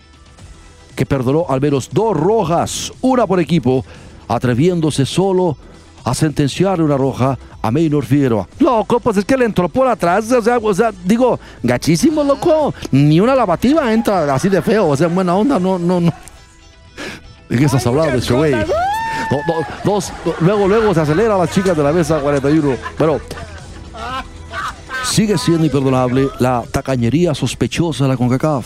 que 0.98 1.06
perdonó 1.06 1.46
al 1.48 1.62
menos 1.62 1.90
dos 1.94 2.14
rojas, 2.14 2.92
una 3.00 3.26
por 3.26 3.40
equipo, 3.40 3.86
atreviéndose 4.28 5.06
solo 5.06 5.56
a 6.04 6.14
sentenciarle 6.14 6.84
una 6.84 6.98
roja 6.98 7.40
a 7.62 7.72
Maynor 7.72 8.04
Figueroa. 8.04 8.50
Loco, 8.60 9.00
pues 9.00 9.16
es 9.16 9.24
que 9.24 9.38
le 9.38 9.46
entró 9.46 9.70
por 9.70 9.88
atrás, 9.88 10.30
o 10.34 10.42
sea, 10.42 10.58
o 10.58 10.74
sea, 10.74 10.92
digo, 11.06 11.40
gachísimo, 11.64 12.22
loco. 12.22 12.74
Ni 12.92 13.22
una 13.22 13.34
lavativa 13.34 13.94
entra 13.94 14.36
así 14.36 14.50
de 14.50 14.62
feo, 14.62 14.90
o 14.90 14.98
sea, 14.98 15.08
en 15.08 15.16
buena 15.16 15.38
onda, 15.38 15.58
no, 15.58 15.80
no, 15.80 16.02
no. 16.02 16.12
¿De 17.48 17.58
qué 17.58 17.64
estás 17.64 17.88
hablando, 17.88 18.18
ese 18.18 18.34
güey? 18.34 18.54
Do- 19.30 19.38
do- 19.48 19.66
dos, 19.84 20.12
do- 20.24 20.36
luego, 20.42 20.68
luego 20.68 20.94
se 20.94 21.02
acelera 21.02 21.38
las 21.38 21.52
chicas 21.52 21.76
de 21.76 21.84
la 21.84 21.92
mesa 21.92 22.20
41. 22.20 22.76
Bueno, 22.98 23.20
sigue 25.04 25.38
siendo 25.38 25.66
imperdonable 25.66 26.28
la 26.40 26.64
tacañería 26.72 27.34
sospechosa 27.34 28.04
de 28.06 28.10
la 28.12 28.18
CONCACAF. 28.18 28.66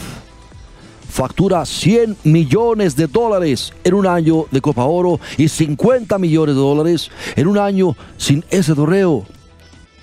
Factura 1.10 1.66
100 1.66 2.18
millones 2.24 2.96
de 2.96 3.08
dólares 3.08 3.74
en 3.84 3.94
un 3.96 4.06
año 4.06 4.46
de 4.52 4.62
Copa 4.62 4.84
Oro 4.86 5.20
y 5.38 5.48
50 5.48 6.18
millones 6.20 6.56
de 6.56 6.62
dólares 6.62 7.10
en 7.36 7.48
un 7.48 7.58
año 7.58 7.96
sin 8.18 8.46
ese 8.50 8.76
torneo. 8.76 9.26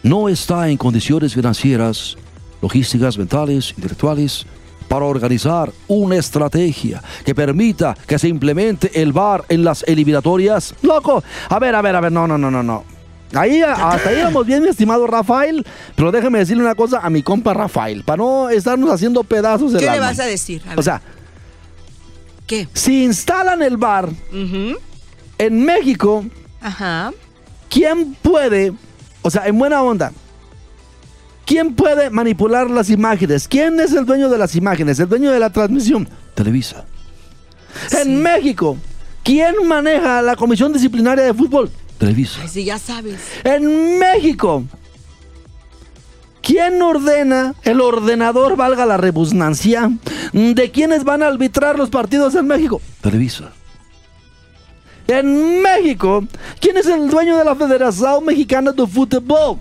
No 0.03 0.29
está 0.29 0.69
en 0.69 0.77
condiciones 0.77 1.35
financieras, 1.35 2.17
logísticas, 2.61 3.19
mentales, 3.19 3.71
intelectuales 3.77 4.47
para 4.89 5.05
organizar 5.05 5.73
una 5.89 6.17
estrategia 6.17 7.03
que 7.25 7.35
permita 7.35 7.97
que 8.07 8.19
se 8.19 8.29
implemente 8.29 9.03
el 9.03 9.13
VAR 9.13 9.45
en 9.49 9.65
las 9.65 9.83
eliminatorias. 9.85 10.75
Loco, 10.83 11.23
a 11.49 11.59
ver, 11.59 11.75
a 11.75 11.83
ver, 11.83 11.97
a 11.97 12.01
ver, 12.01 12.13
no, 12.13 12.27
no, 12.27 12.39
no, 12.39 12.51
no, 12.51 12.63
no. 12.63 12.85
Ahí, 13.35 13.61
hasta 13.61 14.09
ahí 14.09 14.23
vamos 14.23 14.47
bien, 14.47 14.63
mi 14.63 14.69
estimado 14.69 15.07
Rafael, 15.07 15.67
pero 15.97 16.13
déjeme 16.13 16.39
decirle 16.39 16.63
una 16.63 16.77
cosa 16.77 17.01
a 17.01 17.11
mi 17.11 17.23
compa 17.25 17.53
Rafael, 17.53 18.05
para 18.05 18.19
no 18.19 18.49
estarnos 18.49 18.89
haciendo 18.91 19.25
pedazos 19.25 19.73
de 19.73 19.81
¿Qué 19.81 19.91
le 19.91 19.99
vas 19.99 20.21
a 20.21 20.25
decir? 20.27 20.63
A 20.69 20.79
O 20.79 20.83
sea, 20.83 21.03
¿qué? 22.47 22.69
si 22.73 23.05
instalan 23.05 23.63
el 23.63 23.77
VAR 23.77 24.09
Ujú. 24.09 24.77
en 25.39 25.65
México, 25.65 26.25
Ajá. 26.61 27.13
¿quién 27.69 28.15
puede, 28.23 28.73
o 29.23 29.31
sea, 29.31 29.47
en 29.49 29.59
buena 29.59 29.83
onda, 29.83 30.13
quién 31.47 31.75
puede 31.75 32.11
manipular 32.11 32.69
las 32.69 32.91
imágenes? 32.91 33.49
¿Quién 33.49 33.81
es 33.81 33.93
el 33.93 34.05
dueño 34.05 34.29
de 34.29 34.37
las 34.37 34.55
imágenes? 34.55 34.99
¿El 34.99 35.09
dueño 35.09 35.31
de 35.31 35.41
la 35.41 35.51
transmisión? 35.51 36.07
Televisa. 36.35 36.85
En 37.93 38.21
México, 38.21 38.77
¿quién 39.23 39.55
maneja 39.67 40.21
la 40.21 40.37
comisión 40.37 40.73
disciplinaria 40.73 41.25
de 41.25 41.33
fútbol? 41.33 41.71
Televisa. 41.99 42.41
Ay, 42.43 42.49
sí, 42.49 42.65
ya 42.65 42.79
sabes. 42.79 43.21
En 43.45 43.99
México, 43.99 44.65
¿quién 46.43 46.83
ordena 46.83 47.55
el 47.63 47.81
ordenador, 47.81 48.57
valga 48.57 48.85
la 48.85 48.97
rebusnancia, 48.97 49.91
de 50.33 50.71
quiénes 50.71 51.05
van 51.05 51.23
a 51.23 51.29
arbitrar 51.29 51.79
los 51.79 51.89
partidos 51.89 52.35
en 52.35 52.47
México? 52.47 52.83
Televisa. 53.01 53.53
En 55.07 55.63
México, 55.63 56.25
¿quién 56.61 56.77
es 56.77 56.87
el 56.87 57.09
dueño 57.09 57.37
de 57.39 57.45
la 57.45 57.55
Federación 57.55 58.25
Mexicana 58.25 58.73
de 58.73 58.87
Fútbol? 58.87 59.59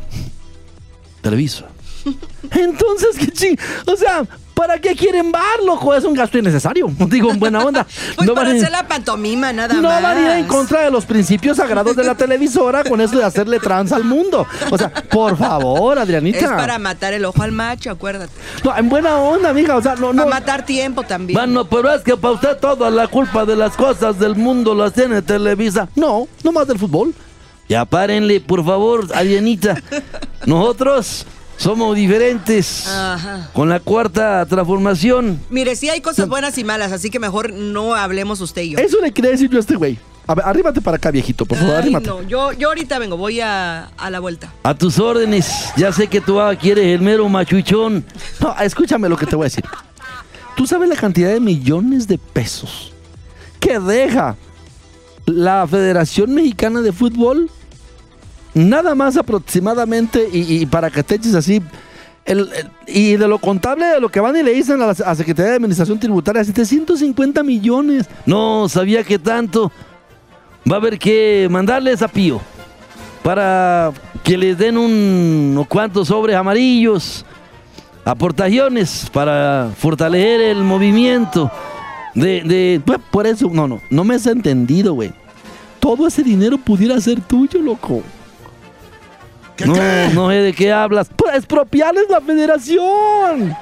Televisa. 1.22 1.68
Entonces, 2.51 3.17
¿qué 3.19 3.27
ching? 3.31 3.57
O 3.88 3.95
sea, 3.95 4.24
¿para 4.53 4.79
qué 4.79 4.95
quieren 4.95 5.31
bar, 5.31 5.62
loco? 5.65 5.93
Es 5.95 6.03
un 6.03 6.13
gasto 6.13 6.38
innecesario. 6.38 6.88
Digo, 7.07 7.31
en 7.31 7.39
buena 7.39 7.59
onda. 7.63 7.85
Pues 8.15 8.27
no 8.27 8.33
para 8.33 8.50
van 8.50 8.57
hacer 8.57 8.71
la 8.71 8.88
pantomima, 8.88 9.51
nada 9.51 9.74
no 9.75 9.89
más. 9.89 10.01
van 10.01 10.17
a 10.17 10.21
ir 10.21 10.29
en 10.39 10.47
contra 10.47 10.81
de 10.81 10.91
los 10.91 11.05
principios 11.05 11.57
sagrados 11.57 11.95
de 11.95 12.03
la 12.03 12.15
televisora 12.15 12.83
con 12.83 13.01
eso 13.01 13.17
de 13.17 13.24
hacerle 13.25 13.59
trans 13.59 13.91
al 13.91 14.03
mundo. 14.03 14.47
O 14.71 14.77
sea, 14.77 14.89
por 14.93 15.38
favor, 15.38 16.00
Adrianita. 16.00 16.38
Es 16.39 16.45
para 16.47 16.79
matar 16.79 17.13
el 17.13 17.25
ojo 17.25 17.41
al 17.41 17.51
macho, 17.51 17.91
acuérdate. 17.91 18.31
No, 18.63 18.75
en 18.77 18.88
buena 18.88 19.17
onda, 19.17 19.51
mija. 19.53 19.75
O 19.75 19.81
sea, 19.81 19.95
no, 19.95 20.07
Para 20.12 20.24
no. 20.24 20.27
matar 20.27 20.65
tiempo 20.65 21.03
también. 21.03 21.38
Bueno, 21.38 21.65
pero 21.65 21.91
es 21.93 22.01
que 22.03 22.15
para 22.15 22.35
usted 22.35 22.57
toda 22.57 22.89
la 22.89 23.07
culpa 23.07 23.45
de 23.45 23.55
las 23.55 23.75
cosas 23.75 24.17
del 24.19 24.35
mundo 24.35 24.74
las 24.75 24.93
tiene 24.93 25.21
Televisa. 25.21 25.89
No, 25.95 26.27
no 26.43 26.51
más 26.51 26.67
del 26.67 26.79
fútbol. 26.79 27.13
Ya 27.67 27.83
párenle, 27.83 28.39
por 28.41 28.63
favor, 28.63 29.07
Adrianita. 29.13 29.81
Nosotros 30.45 31.25
somos 31.57 31.95
diferentes. 31.95 32.88
Ajá. 32.88 33.50
Con 33.53 33.69
la 33.69 33.79
cuarta 33.79 34.45
transformación. 34.45 35.39
Mire, 35.50 35.75
sí 35.75 35.89
hay 35.89 36.01
cosas 36.01 36.27
buenas 36.27 36.57
y 36.57 36.63
malas, 36.63 36.91
así 36.91 37.09
que 37.09 37.19
mejor 37.19 37.53
no 37.53 37.95
hablemos 37.95 38.41
usted 38.41 38.63
y 38.63 38.71
yo. 38.71 38.79
Eso 38.79 39.00
le 39.01 39.12
quería 39.12 39.31
decir 39.31 39.50
yo 39.50 39.57
a 39.57 39.62
este 39.62 39.75
güey. 39.75 39.97
A 40.27 40.33
ver, 40.33 40.45
arrímate 40.45 40.81
para 40.81 40.97
acá, 40.97 41.12
viejito, 41.12 41.45
por 41.45 41.57
favor, 41.57 41.75
Ay, 41.75 41.81
arrímate. 41.81 42.07
no, 42.07 42.24
yo, 42.24 42.51
yo 42.53 42.69
ahorita 42.69 42.97
vengo, 42.97 43.15
voy 43.15 43.41
a, 43.41 43.91
a 43.95 44.09
la 44.09 44.19
vuelta. 44.19 44.51
A 44.63 44.74
tus 44.74 44.97
órdenes. 44.97 45.69
Ya 45.77 45.91
sé 45.91 46.07
que 46.07 46.19
tú 46.19 46.39
ah, 46.41 46.55
quieres 46.55 46.85
el 46.88 47.01
mero 47.01 47.29
machuchón. 47.29 48.03
No, 48.39 48.55
escúchame 48.59 49.07
lo 49.07 49.17
que 49.17 49.27
te 49.27 49.35
voy 49.35 49.43
a 49.43 49.50
decir. 49.50 49.63
¿Tú 50.55 50.65
sabes 50.65 50.89
la 50.89 50.95
cantidad 50.95 51.29
de 51.29 51.39
millones 51.39 52.07
de 52.07 52.17
pesos 52.17 52.91
que 53.59 53.79
deja 53.79 54.35
la 55.25 55.67
Federación 55.67 56.33
Mexicana 56.33 56.81
de 56.81 56.91
Fútbol? 56.91 57.51
Nada 58.55 58.95
más 58.95 59.15
aproximadamente, 59.17 60.27
y, 60.33 60.62
y 60.62 60.65
para 60.65 60.89
que 60.89 61.03
te 61.03 61.15
eches 61.15 61.35
así, 61.35 61.62
el- 62.25 62.50
y 62.88 63.15
de 63.17 63.27
lo 63.27 63.38
contable, 63.38 63.85
de 63.85 64.00
lo 64.00 64.09
que 64.09 64.19
van 64.19 64.35
y 64.35 64.41
le 64.41 64.53
dicen 64.53 64.81
a 64.81 64.88
la, 64.88 64.95
Secretaría 64.95 65.51
de 65.51 65.57
Administración 65.57 66.00
Tributaria, 66.00 66.43
750 66.43 67.43
millones. 67.43 68.07
No 68.25 68.67
sabía 68.67 69.03
que 69.03 69.19
tanto. 69.19 69.71
Va 70.69 70.77
a 70.77 70.79
haber 70.79 70.97
que 70.97 71.47
mandarles 71.51 72.01
a 72.01 72.07
Pío 72.07 72.41
para 73.21 73.91
que 74.24 74.38
les 74.38 74.57
den 74.57 74.77
un- 74.77 75.50
unos 75.51 75.67
cuantos 75.67 76.07
sobres 76.07 76.35
amarillos, 76.35 77.24
aportaciones 78.05 79.07
para 79.12 79.71
fortalecer 79.77 80.41
el 80.41 80.63
movimiento. 80.63 81.51
De, 82.13 82.41
de- 82.43 82.81
pues, 82.85 83.00
por 83.12 83.27
eso, 83.27 83.50
no, 83.51 83.67
no, 83.67 83.81
no 83.89 84.03
me 84.03 84.15
has 84.15 84.25
entendido, 84.25 84.93
güey. 84.93 85.12
Todo 85.79 86.07
ese 86.07 86.24
dinero 86.24 86.57
pudiera 86.57 87.00
ser 87.01 87.19
tuyo, 87.21 87.62
loco. 87.62 88.01
No, 89.65 89.75
no 90.13 90.29
sé 90.29 90.35
de 90.35 90.53
qué 90.53 90.71
hablas. 90.74 91.09
Expropiarles 91.33 92.05
la 92.09 92.19
federación. 92.21 93.55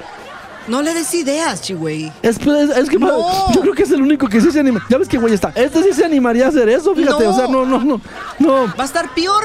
No 0.68 0.82
le 0.82 0.94
des 0.94 1.14
ideas, 1.14 1.62
Chihuey. 1.62 2.12
Es, 2.22 2.38
es- 2.38 2.78
es 2.78 2.90
que 2.90 2.98
No. 2.98 3.52
yo 3.54 3.62
creo 3.62 3.74
que 3.74 3.84
es 3.84 3.92
el 3.92 4.02
único 4.02 4.28
que 4.28 4.40
sí 4.40 4.50
se 4.52 4.62
anima. 4.62 4.86
Ya 4.90 4.98
ves 4.98 5.08
que 5.10 5.18
güey 5.18 5.34
está. 5.34 5.52
Este 5.56 5.84
sí 5.84 5.92
se 5.94 6.06
animaría 6.06 6.46
a 6.46 6.50
hacer 6.50 6.70
eso, 6.70 6.96
fíjate. 6.96 7.24
No. 7.26 7.30
O 7.32 7.34
sea, 7.36 7.48
no, 7.48 7.66
no, 7.66 7.80
no. 7.84 8.02
No. 8.40 8.54
Va 8.80 8.84
a 8.84 8.86
estar 8.86 9.14
peor. 9.14 9.44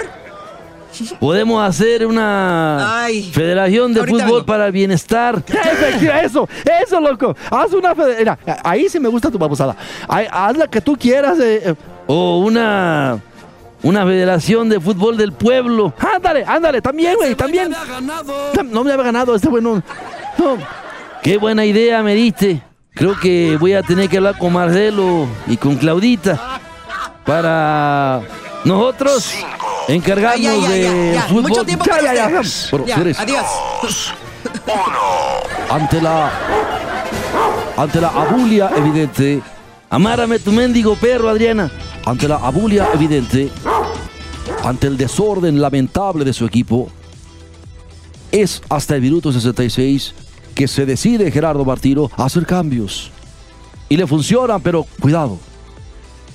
Podemos 1.21 1.63
hacer 1.69 2.07
una 2.07 3.03
Ay. 3.05 3.31
federación 3.33 3.93
de 3.93 4.01
Ahorita 4.01 4.19
fútbol 4.25 4.33
vengo. 4.41 4.47
para 4.47 4.67
el 4.67 4.73
bienestar. 4.73 5.43
Eso, 6.25 6.49
eso, 6.83 7.01
loco. 7.01 7.37
Haz 7.51 7.73
una 7.73 7.95
federación. 7.95 8.39
Ahí 8.65 8.89
sí 8.89 8.99
me 8.99 9.09
gusta 9.09 9.31
tu 9.31 9.39
babosada. 9.39 9.77
Haz 10.09 10.57
la 10.57 10.67
que 10.67 10.81
tú 10.81 10.97
quieras. 10.97 11.39
eh, 11.41 11.63
eh. 11.71 11.75
O 12.07 12.39
una. 12.39 13.21
Una 13.83 14.05
federación 14.05 14.69
de 14.69 14.81
fútbol 14.81 15.17
del 15.17 15.33
pueblo. 15.33 15.93
Ándale, 16.17 16.45
ándale, 16.47 16.83
también, 16.83 17.15
güey, 17.17 17.35
también. 17.35 17.73
Tam- 18.53 18.69
No 18.71 18.83
me 18.85 18.93
había 18.93 19.05
ganado 19.05 19.35
este 19.35 19.49
güey, 19.49 19.63
no. 19.63 19.83
Qué 21.23 21.37
buena 21.39 21.65
idea 21.65 22.03
me 22.03 22.15
diste. 22.15 22.63
Creo 22.95 23.17
que 23.21 23.57
voy 23.61 23.75
a 23.75 23.83
tener 23.83 24.09
que 24.09 24.17
hablar 24.17 24.37
con 24.39 24.53
Marcelo 24.53 25.29
y 25.47 25.57
con 25.57 25.77
Claudita 25.77 26.61
para 27.25 28.21
nosotros 28.65 29.33
encargarnos 29.87 30.47
Ay, 30.47 30.61
ya, 30.63 30.69
ya, 30.69 30.77
ya, 30.77 30.93
de 30.93 31.21
fútbol. 31.29 31.43
Mucho 31.43 31.65
tiempo 31.65 31.85
para. 31.85 32.03
Bueno, 32.73 32.87
adiós. 33.19 34.15
ante 35.71 36.01
la 36.03 36.31
ante 37.77 38.01
la 38.01 38.09
abulia 38.09 38.71
evidente, 38.77 39.41
amárame 39.91 40.39
tu 40.41 40.51
mendigo 40.51 40.97
perro, 40.97 41.29
Adriana. 41.29 41.71
Ante 42.05 42.27
la 42.27 42.37
abulia 42.37 42.89
evidente, 42.95 43.51
ante 44.65 44.87
el 44.87 44.97
desorden 44.97 45.61
lamentable 45.61 46.25
de 46.25 46.33
su 46.33 46.45
equipo, 46.45 46.89
es 48.31 48.63
hasta 48.69 48.97
el 48.97 49.03
minuto 49.03 49.33
66 49.33 50.15
que 50.55 50.69
se 50.69 50.85
decide 50.85 51.31
Gerardo 51.31 51.65
Martino 51.65 52.11
a 52.17 52.25
hacer 52.25 52.45
cambios. 52.45 53.11
Y 53.89 53.97
le 53.97 54.07
funcionan, 54.07 54.61
pero 54.61 54.85
cuidado. 55.01 55.39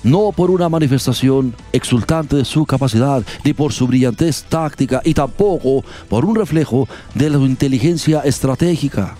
No 0.02 0.32
por 0.32 0.50
una 0.50 0.70
manifestación 0.70 1.56
exultante 1.72 2.36
de 2.36 2.46
su 2.46 2.66
capacidad, 2.66 3.24
ni 3.44 3.54
por 3.54 3.72
su 3.72 3.88
brillantez 3.88 4.44
táctica, 4.44 5.02
y 5.04 5.14
tampoco 5.14 5.84
por 6.10 6.26
un 6.26 6.36
reflejo 6.36 6.88
de 7.14 7.30
su 7.32 7.46
inteligencia 7.46 8.22
estratégica. 8.22 9.16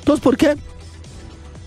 Entonces, 0.00 0.22
¿por 0.22 0.36
qué? 0.36 0.56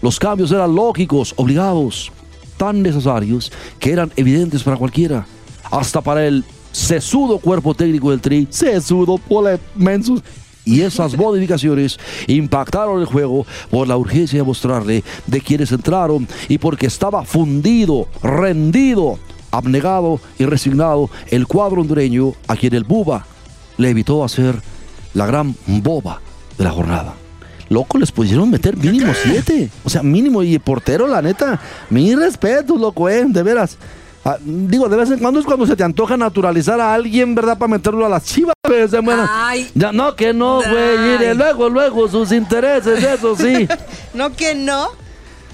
Los 0.01 0.19
cambios 0.19 0.51
eran 0.51 0.75
lógicos, 0.75 1.33
obligados, 1.37 2.11
tan 2.57 2.81
necesarios 2.81 3.51
que 3.79 3.91
eran 3.91 4.11
evidentes 4.15 4.63
para 4.63 4.77
cualquiera, 4.77 5.25
hasta 5.71 6.01
para 6.01 6.25
el 6.25 6.43
sesudo 6.71 7.39
cuerpo 7.39 7.73
técnico 7.73 8.11
del 8.11 8.21
Tri, 8.21 8.47
sesudo, 8.49 9.17
pole, 9.17 9.59
mensus. 9.75 10.21
Y 10.63 10.81
esas 10.81 11.17
modificaciones 11.17 11.97
impactaron 12.27 12.99
el 12.99 13.07
juego 13.07 13.47
por 13.71 13.87
la 13.87 13.97
urgencia 13.97 14.39
de 14.39 14.45
mostrarle 14.45 15.03
de 15.25 15.41
quienes 15.41 15.71
entraron 15.71 16.27
y 16.49 16.59
porque 16.59 16.85
estaba 16.85 17.25
fundido, 17.25 18.07
rendido, 18.21 19.17
abnegado 19.49 20.19
y 20.37 20.45
resignado 20.45 21.09
el 21.29 21.47
cuadro 21.47 21.81
hondureño 21.81 22.33
a 22.47 22.55
quien 22.55 22.75
el 22.75 22.83
Buba 22.83 23.25
le 23.77 23.89
evitó 23.89 24.23
hacer 24.23 24.61
la 25.13 25.25
gran 25.25 25.55
boba 25.65 26.21
de 26.57 26.63
la 26.63 26.71
jornada. 26.71 27.15
Loco, 27.69 27.97
les 27.97 28.11
pudieron 28.11 28.49
meter 28.49 28.75
mínimo 28.75 29.13
siete. 29.23 29.69
O 29.85 29.89
sea, 29.89 30.03
mínimo. 30.03 30.43
Y 30.43 30.55
el 30.55 30.59
portero, 30.59 31.07
la 31.07 31.21
neta, 31.21 31.59
mi 31.89 32.13
respeto, 32.13 32.77
loco, 32.77 33.07
eh, 33.07 33.23
de 33.25 33.43
veras. 33.43 33.77
Ah, 34.23 34.37
digo, 34.43 34.87
de 34.87 34.97
vez 34.97 35.09
en 35.09 35.19
cuando 35.19 35.39
es 35.39 35.45
cuando 35.45 35.65
se 35.65 35.75
te 35.75 35.83
antoja 35.83 36.15
naturalizar 36.15 36.79
a 36.79 36.93
alguien, 36.93 37.33
¿verdad? 37.33 37.57
Para 37.57 37.71
meterlo 37.71 38.05
a 38.05 38.09
las 38.09 38.23
chivas. 38.23 38.53
eh, 38.69 38.87
bueno. 39.03 39.27
Ya, 39.73 39.91
no, 39.91 40.15
que 40.15 40.31
no, 40.33 40.57
güey. 40.61 40.97
Mire, 40.99 41.33
luego, 41.33 41.69
luego, 41.69 42.07
sus 42.07 42.31
intereses, 42.31 43.03
eso 43.03 43.35
sí. 43.35 43.67
No 44.13 44.31
que 44.35 44.53
no. 44.53 44.89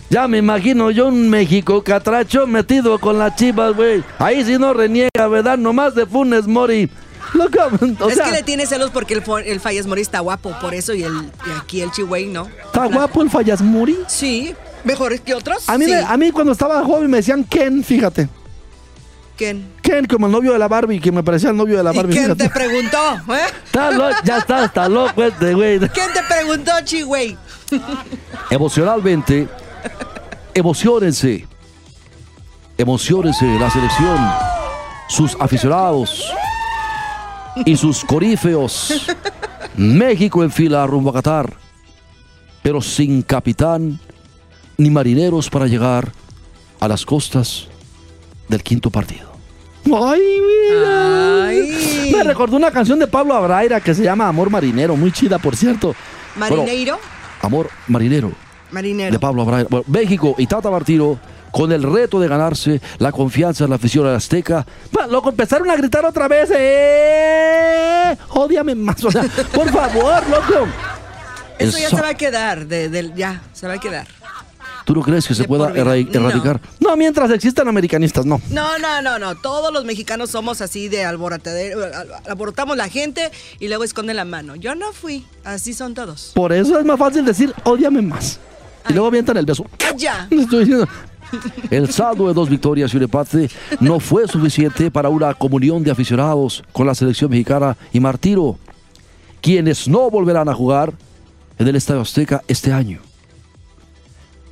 Ya 0.10 0.28
me 0.28 0.38
imagino 0.40 0.90
yo 0.92 1.08
un 1.08 1.30
México 1.30 1.84
catracho 1.84 2.48
metido 2.48 2.98
con 3.00 3.20
las 3.20 3.36
chivas, 3.36 3.76
güey. 3.76 4.04
Ahí 4.20 4.44
sí 4.44 4.58
no 4.58 4.74
reniega, 4.74 5.28
¿verdad? 5.30 5.58
Nomás 5.58 5.96
de 5.96 6.06
Funes 6.06 6.48
Mori. 6.48 6.90
Loco, 7.34 7.60
o 8.00 8.10
es 8.10 8.20
que 8.20 8.32
le 8.32 8.42
tiene 8.44 8.66
celos 8.66 8.90
porque 8.92 9.14
el, 9.14 9.24
el 9.46 9.60
Fallas 9.60 9.86
Mori 9.86 10.02
está 10.02 10.22
guapo, 10.22 10.56
por 10.62 10.74
eso, 10.74 10.94
y, 10.94 11.04
el, 11.04 11.14
y 11.14 11.50
aquí 11.60 11.82
el 11.82 11.92
Chihuey 11.92 12.26
no. 12.28 12.48
está 12.66 12.86
guapo 12.88 13.22
el 13.22 13.30
Fallas 13.30 13.62
Mori. 13.62 13.98
Sí, 14.08 14.56
mejores 14.86 15.20
que 15.20 15.34
otros. 15.34 15.68
A 15.68 15.78
mí, 15.78 15.84
sí. 15.86 15.92
me- 15.92 15.98
a 16.00 16.16
mí 16.16 16.32
cuando 16.32 16.54
estaba 16.54 16.82
joven 16.86 17.10
me 17.12 17.18
decían 17.18 17.44
Ken, 17.44 17.84
fíjate. 17.84 18.30
¿Quién? 19.38 19.72
Ken, 19.84 20.06
como 20.06 20.26
el 20.26 20.32
novio 20.32 20.52
de 20.54 20.60
la 20.60 20.68
Barbie, 20.68 21.00
que 21.00 21.12
me 21.12 21.24
parecía 21.24 21.52
el 21.52 21.56
novio 21.58 21.78
de 21.78 21.84
la 21.84 21.94
¿Y 21.94 21.96
Barbie. 21.98 22.14
quién 22.14 22.24
fíjate. 22.36 22.44
te 22.44 22.50
preguntó? 22.50 22.98
¿Eh? 23.34 23.40
Está 23.66 24.22
ya 24.24 24.38
está, 24.40 24.66
está 24.66 24.90
loco 24.90 25.24
este 25.24 25.54
güey. 25.54 25.80
¿Quién 25.80 26.12
te 26.12 26.24
preguntó, 26.28 26.72
Chihuey? 26.84 27.38
Emocionalmente, 28.50 29.48
emocionense. 30.54 31.48
Emocionense 32.80 33.46
la 33.60 33.70
selección, 33.72 34.18
sus 35.08 35.36
aficionados 35.40 36.32
y 37.66 37.76
sus 37.78 38.04
corífeos. 38.06 39.08
México 39.76 40.44
en 40.44 40.52
fila 40.52 40.86
rumbo 40.88 41.10
a 41.12 41.14
Qatar, 41.14 41.54
pero 42.64 42.82
sin 42.82 43.22
capitán 43.22 44.00
ni 44.78 44.90
marineros 44.90 45.50
para 45.50 45.66
llegar 45.68 46.12
a 46.80 46.88
las 46.88 47.06
costas 47.06 47.68
del 48.48 48.62
quinto 48.64 48.90
partido. 48.92 49.27
Ay, 49.96 50.22
mira. 50.42 51.46
Ay. 51.48 52.12
Me 52.14 52.24
recordó 52.24 52.58
una 52.58 52.72
canción 52.72 53.00
de 53.00 53.08
Pablo 53.08 53.34
Abraira 53.34 53.80
que 53.82 53.94
se 53.94 54.04
llama 54.04 54.28
Amor 54.28 54.50
Marinero, 54.50 54.96
muy 54.96 55.12
chida, 55.12 55.40
por 55.40 55.56
cierto. 55.56 55.96
Bueno, 56.36 56.58
Marineiro. 56.58 57.00
Amor 57.42 57.70
Marinero. 57.88 58.32
Marinero. 58.72 59.12
de 59.12 59.20
Pablo 59.20 59.44
Abraira. 59.44 59.68
Bueno, 59.70 59.86
México 59.88 60.36
y 60.38 60.46
Tata 60.48 60.70
Martino 60.70 61.20
con 61.52 61.72
el 61.72 61.82
reto 61.84 62.20
de 62.20 62.28
ganarse 62.28 62.82
la 63.00 63.12
confianza 63.12 63.64
de 63.64 63.70
la 63.70 63.76
afición 63.78 64.06
a 64.06 64.12
la 64.12 64.18
Azteca. 64.18 64.66
Bueno, 64.92 65.12
loco, 65.14 65.30
empezaron 65.30 65.70
a 65.72 65.76
gritar 65.76 66.06
otra 66.06 66.28
vez. 66.28 66.50
¡Eh! 66.54 68.18
Ódiame 68.30 68.76
más. 68.76 69.04
O 69.04 69.12
sea, 69.12 69.24
por 69.54 69.70
favor, 69.72 70.22
loco. 70.30 70.68
Eso 71.58 71.78
ya 71.80 71.90
so- 71.90 71.96
se 71.96 72.02
va 72.02 72.10
a 72.10 72.14
quedar. 72.14 72.66
De, 72.68 72.90
del- 72.90 73.14
ya, 73.16 73.42
se 73.54 73.68
va 73.68 73.74
a 73.74 73.80
quedar. 73.80 74.06
¿Tú 74.88 74.96
no 74.96 75.02
crees 75.02 75.28
que 75.28 75.36
se 75.36 75.44
pueda 75.44 75.74
erra- 75.76 75.98
erradicar? 75.98 76.62
No. 76.80 76.96
mientras 76.96 77.30
existan 77.32 77.68
americanistas, 77.68 78.26
no. 78.26 78.40
No, 78.52 78.80
no, 78.80 79.02
no, 79.02 79.20
no. 79.20 79.36
Todos 79.36 79.74
los 79.74 79.84
mexicanos 79.84 80.30
somos 80.32 80.62
así 80.62 80.88
de 80.88 81.04
alborotadero. 81.04 81.84
al- 81.84 82.08
Alborotamos 82.26 82.78
la 82.78 82.88
gente 82.88 83.30
y 83.60 83.68
luego 83.68 83.84
esconden 83.84 84.16
la 84.16 84.24
mano. 84.24 84.56
Yo 84.56 84.76
no 84.76 84.94
fui. 84.94 85.26
Así 85.44 85.74
son 85.74 85.94
todos. 85.94 86.32
Por 86.34 86.54
eso 86.54 86.80
es 86.80 86.86
más 86.86 86.98
fácil 86.98 87.26
decir, 87.26 87.54
ódiame 87.66 88.02
más. 88.02 88.40
Y 88.90 88.94
luego 88.94 89.08
avientan 89.08 89.36
el 89.36 89.46
beso. 89.46 89.66
Ya. 89.98 90.26
Estoy 90.32 90.60
diciendo. 90.60 90.88
El 91.70 91.92
saldo 91.92 92.30
de 92.30 92.34
dos 92.34 92.48
victorias 92.50 92.94
y 92.94 92.96
un 92.96 93.04
empate 93.04 93.50
no 93.82 94.00
fue 94.00 94.26
suficiente 94.30 94.90
para 94.90 95.10
una 95.10 95.34
comunión 95.34 95.84
de 95.84 95.92
aficionados 95.92 96.64
con 96.72 96.88
la 96.88 96.96
selección 96.96 97.30
mexicana 97.30 97.76
y 97.92 98.00
Martiro, 98.00 98.58
quienes 99.42 99.90
no 99.90 100.10
volverán 100.10 100.48
a 100.48 100.54
jugar 100.54 100.94
en 101.60 101.68
el 101.68 101.76
Estadio 101.76 102.00
Azteca 102.00 102.42
este 102.48 102.72
año. 102.72 103.02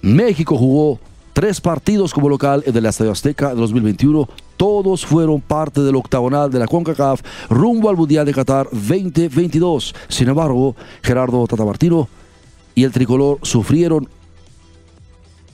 México 0.06 0.56
jugó 0.56 1.00
tres 1.34 1.60
partidos 1.60 2.14
como 2.14 2.30
local 2.30 2.64
en 2.68 2.78
el 2.78 2.86
Estadio 2.86 3.12
Azteca 3.12 3.50
de 3.50 3.56
2021. 3.56 4.30
Todos 4.56 5.04
fueron 5.04 5.42
parte 5.42 5.82
del 5.82 5.96
octagonal 5.96 6.52
de 6.52 6.60
la 6.60 6.68
CONCACAF 6.68 7.22
rumbo 7.50 7.90
al 7.90 7.98
Mundial 7.98 8.26
de 8.26 8.34
Qatar 8.34 8.70
2022. 8.72 9.96
Sin 10.08 10.30
embargo, 10.30 10.76
Gerardo 11.02 11.48
Tata 11.48 11.66
Martino 11.66 12.08
y 12.76 12.84
el 12.84 12.92
tricolor 12.92 13.40
sufrieron 13.42 14.08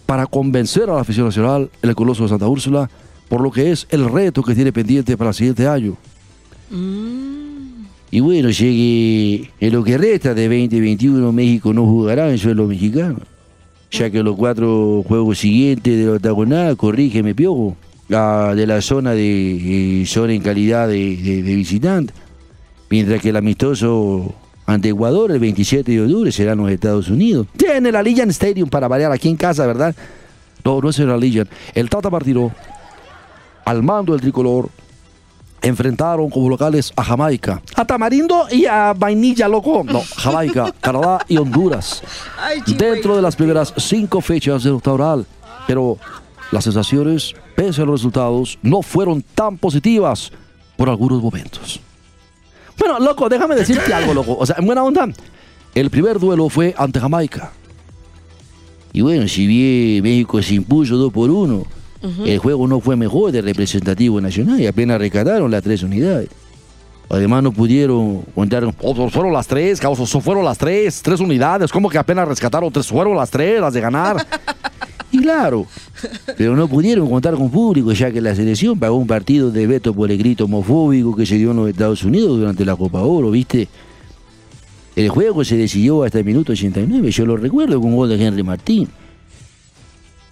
para 0.06 0.28
convencer 0.28 0.90
a 0.90 0.96
la 0.96 1.02
afición 1.02 1.28
nacional 1.28 1.70
en 1.82 1.90
el 1.90 1.96
Coloso 1.96 2.24
de 2.24 2.30
Santa 2.30 2.48
Úrsula 2.48 2.90
por 3.30 3.40
lo 3.40 3.50
que 3.50 3.72
es 3.72 3.88
el 3.90 4.12
reto 4.12 4.44
que 4.44 4.54
tiene 4.54 4.74
pendiente 4.74 5.16
para 5.16 5.30
el 5.30 5.34
siguiente 5.34 5.66
año. 5.66 5.96
Y 8.12 8.20
bueno, 8.20 8.50
llegue 8.50 9.50
en 9.62 9.72
lo 9.72 9.82
que 9.86 9.98
resta 9.98 10.34
de 10.34 10.50
2021, 10.50 11.32
México 11.32 11.74
no 11.74 11.86
jugará 11.86 12.30
en 12.30 12.38
suelo 12.38 12.68
mexicano, 12.68 13.20
ya 13.92 14.10
que 14.10 14.24
los 14.24 14.36
cuatro 14.36 15.04
juegos 15.06 15.40
siguientes 15.40 15.98
de 15.98 16.06
la 16.06 16.14
octagonal, 16.14 16.78
corrígeme, 16.78 17.36
piojo, 17.36 17.76
de 18.08 18.66
la 18.68 18.82
zona 18.82 19.12
de 19.12 20.02
eh, 20.02 20.06
son 20.06 20.32
en 20.32 20.42
calidad 20.42 20.88
de, 20.88 21.42
visitante, 21.44 22.14
mientras 22.90 23.22
que 23.22 23.30
el 23.30 23.38
amistoso 23.38 24.34
ante 24.66 24.90
Ecuador 24.90 25.32
el 25.32 25.40
27 25.40 25.92
de 25.92 26.02
octubre 26.02 26.32
será 26.32 26.54
en 26.54 26.60
los 26.60 26.72
Estados 26.72 27.10
Unidos. 27.10 27.48
Tiene 27.56 27.92
la 27.92 28.02
Legion 28.02 28.30
Stadium 28.30 28.70
para 28.70 28.88
variar 28.88 29.12
aquí 29.12 29.30
en 29.30 29.38
casa, 29.38 29.66
¿verdad? 29.66 29.96
No, 30.64 30.82
no 30.82 30.90
es 30.90 31.00
en 31.00 31.08
la 31.08 31.18
Legion. 31.18 31.48
El 31.74 31.90
Tata 31.90 32.10
Martino, 32.10 32.52
al 33.66 33.84
mando 33.84 34.14
del 34.14 34.22
tricolor, 34.22 34.70
enfrentaron 35.62 36.30
como 36.30 36.50
locales 36.50 36.92
a 36.96 37.04
Jamaica, 37.04 37.62
a 37.76 37.86
Tamarindo 37.86 38.48
y 38.50 38.66
a 38.66 38.94
Vainilla, 38.94 39.48
loco. 39.48 39.84
No, 39.84 40.02
Jamaica, 40.18 40.74
Canadá 40.82 41.20
y 41.28 41.38
Honduras. 41.38 42.02
Dentro 42.66 43.16
de 43.16 43.22
las 43.22 43.36
primeras 43.36 43.74
cinco 43.78 44.22
fechas 44.22 44.64
del 44.64 44.74
octagonal. 44.74 45.26
Pero 45.68 45.98
las 46.52 46.64
sensaciones, 46.64 47.34
pese 47.56 47.82
a 47.82 47.86
los 47.86 48.02
resultados, 48.02 48.58
no 48.62 48.82
fueron 48.82 49.22
tan 49.22 49.58
positivas 49.58 50.32
por 50.76 50.90
algunos 50.90 51.22
momentos. 51.22 51.80
Bueno, 52.78 53.00
loco, 53.00 53.30
déjame 53.30 53.56
decirte 53.56 53.94
algo, 53.94 54.14
loco. 54.14 54.36
O 54.40 54.46
sea, 54.46 54.56
en 54.58 54.66
buena 54.66 54.84
onda, 54.84 55.08
el 55.76 55.90
primer 55.90 56.20
duelo 56.20 56.50
fue 56.50 56.74
ante 56.78 57.00
Jamaica. 57.00 57.52
Y 58.94 59.02
bueno, 59.02 59.28
si 59.28 59.48
bien 59.48 60.04
México 60.04 60.42
se 60.42 60.56
impuso 60.56 60.98
2 60.98 61.14
por 61.14 61.30
1, 61.30 61.64
el 62.26 62.38
juego 62.40 62.68
no 62.68 62.80
fue 62.80 62.96
mejor 62.96 63.32
de 63.32 63.42
representativo 63.42 64.20
nacional 64.20 64.60
y 64.60 64.66
apenas 64.68 65.00
rescataron 65.00 65.52
las 65.52 65.62
tres 65.64 65.84
unidades. 65.84 66.30
Además 67.10 67.44
no 67.44 67.52
pudieron 67.52 68.22
contar, 68.34 68.64
oh, 68.82 69.10
fueron 69.10 69.34
las 69.34 69.46
tres, 69.46 69.80
so- 69.80 70.22
fueron 70.22 70.46
las 70.46 70.58
tres, 70.58 71.02
tres 71.04 71.20
unidades, 71.20 71.72
como 71.72 71.90
que 71.90 71.98
apenas 71.98 72.28
rescataron 72.28 72.72
tres, 72.72 72.88
fueron 72.88 73.18
las 73.18 73.30
tres, 73.30 73.60
las 73.62 73.74
de 73.74 73.82
ganar. 73.82 74.26
Y 75.14 75.18
claro, 75.20 75.66
pero 76.38 76.56
no 76.56 76.70
pudieron 76.70 77.10
contar 77.10 77.34
con 77.36 77.52
público, 77.52 77.92
ya 77.92 78.10
que 78.14 78.22
la 78.22 78.34
selección 78.34 78.80
pagó 78.80 78.96
un 78.96 79.08
partido 79.08 79.52
de 79.52 79.68
veto 79.68 79.94
por 79.94 80.10
el 80.10 80.18
grito 80.18 80.46
homofóbico 80.46 81.14
que 81.18 81.26
se 81.26 81.36
dio 81.36 81.52
en 81.52 81.58
los 81.58 81.68
Estados 81.70 82.02
Unidos 82.06 82.40
durante 82.40 82.64
la 82.64 82.78
Copa 82.78 83.02
Oro, 83.02 83.30
¿viste? 83.30 83.68
El 84.96 85.10
juego 85.10 85.44
se 85.44 85.58
decidió 85.58 86.04
hasta 86.06 86.20
el 86.20 86.24
minuto 86.24 86.54
89, 86.54 87.12
yo 87.12 87.26
lo 87.26 87.36
recuerdo 87.36 87.82
con 87.82 87.94
gol 87.94 88.08
de 88.08 88.26
Henry 88.26 88.42
Martín, 88.42 88.88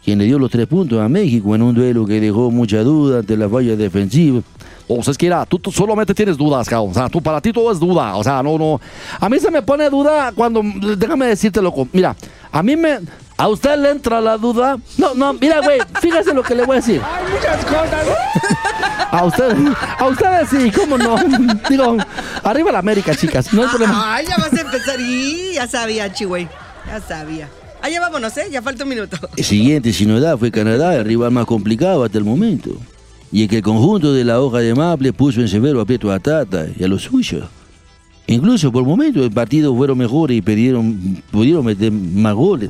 quien 0.03 0.19
le 0.19 0.25
dio 0.25 0.39
los 0.39 0.49
tres 0.49 0.67
puntos 0.67 0.99
a 0.99 1.09
México 1.09 1.55
en 1.55 1.62
un 1.62 1.75
duelo 1.75 2.05
que 2.05 2.19
dejó 2.19 2.51
mucha 2.51 2.83
duda 2.83 3.19
ante 3.19 3.35
la 3.38 3.49
falla 3.49 3.75
defensiva. 3.75 4.41
O 4.88 5.03
sea, 5.03 5.12
es 5.12 5.17
que 5.17 5.27
era, 5.27 5.45
tú, 5.45 5.59
tú 5.59 5.71
solamente 5.71 6.15
tienes 6.15 6.35
dudas, 6.35 6.67
cabrón. 6.67 6.91
O 6.91 6.93
sea, 6.95 7.09
tú, 7.09 7.21
para 7.21 7.39
ti 7.39 7.53
todo 7.53 7.71
es 7.71 7.79
duda. 7.79 8.15
O 8.15 8.23
sea, 8.23 8.41
no, 8.41 8.57
no. 8.57 8.81
A 9.19 9.29
mí 9.29 9.39
se 9.39 9.51
me 9.51 9.62
pone 9.62 9.88
duda 9.89 10.31
cuando, 10.33 10.63
déjame 10.97 11.27
decirte, 11.27 11.62
loco. 11.62 11.88
Mira, 11.93 12.15
a 12.51 12.63
mí 12.63 12.75
me, 12.75 12.99
a 13.38 13.47
usted 13.47 13.77
le 13.77 13.91
entra 13.91 14.19
la 14.19 14.35
duda. 14.38 14.77
No, 14.97 15.13
no, 15.13 15.33
mira, 15.33 15.62
güey, 15.62 15.79
fíjese 16.01 16.33
lo 16.33 16.41
que 16.41 16.55
le 16.55 16.65
voy 16.65 16.77
a 16.77 16.79
decir. 16.79 17.01
Hay 17.03 17.31
muchas 17.31 17.65
cosas. 17.65 18.07
A 19.12 19.25
usted, 19.25 19.57
a 19.97 20.05
ustedes 20.05 20.49
sí, 20.49 20.71
cómo 20.71 20.95
no. 20.95 21.15
Digo, 21.69 21.97
arriba 22.43 22.71
la 22.71 22.77
América, 22.77 23.15
chicas, 23.15 23.51
no 23.51 23.63
hay 23.63 23.67
problema. 23.67 24.13
Ay, 24.13 24.27
ya 24.27 24.38
vas 24.38 24.53
a 24.53 24.62
empezar. 24.62 24.99
Y 24.99 25.53
ya 25.53 25.67
sabía, 25.67 26.13
Chihuey. 26.13 26.47
Ya 26.85 27.01
sabía. 27.01 27.49
Allá 27.82 28.00
vámonos, 28.02 28.36
¿eh? 28.38 28.48
Ya 28.52 28.62
falta 28.62 28.84
un 28.84 28.89
minuto. 28.89 29.18
El 29.36 29.44
siguiente 29.44 29.94
sin 29.94 30.10
novedad 30.10 30.38
fue 30.38 30.52
Canadá, 30.52 30.96
el 30.96 31.06
rival 31.06 31.32
más 31.32 31.46
complicado 31.46 32.04
hasta 32.04 32.18
el 32.18 32.26
momento. 32.26 32.72
Y 33.32 33.44
el 33.44 33.50
que 33.50 33.58
el 33.58 33.63
conjunto 33.63 34.13
de 34.13 34.24
la 34.24 34.42
hoja 34.42 34.60
de 34.60 34.74
Maple 34.74 35.13
puso 35.13 35.39
en 35.39 35.48
severo 35.48 35.80
aprieto 35.80 36.12
a 36.12 36.20
Tata 36.20 36.65
y 36.78 36.84
a 36.84 36.88
los 36.88 37.04
suyos. 37.04 37.46
Incluso 38.28 38.72
por 38.72 38.84
momentos 38.84 39.24
el 39.24 39.32
partido 39.32 39.76
fueron 39.76 39.98
mejores 39.98 40.38
y 40.38 40.42
pudieron, 40.42 41.24
pudieron 41.32 41.65
meter 41.65 41.92
más 41.92 42.34
goles. 42.36 42.70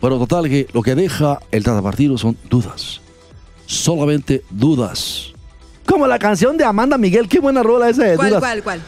Pero 0.00 0.18
total 0.18 0.48
que 0.48 0.66
lo 0.72 0.82
que 0.82 0.94
deja 0.94 1.40
el 1.50 1.62
Tata 1.64 1.82
partido 1.82 2.16
son 2.16 2.36
dudas. 2.48 3.00
Solamente 3.66 4.44
dudas. 4.50 5.32
Como 5.84 6.06
la 6.06 6.18
canción 6.18 6.56
de 6.56 6.64
Amanda 6.64 6.96
Miguel, 6.96 7.28
qué 7.28 7.40
buena 7.40 7.62
rola 7.62 7.88
esa 7.88 8.04
de 8.04 8.16
¿Cuál, 8.16 8.28
dudas. 8.28 8.40
cuál, 8.40 8.62
cuál? 8.62 8.80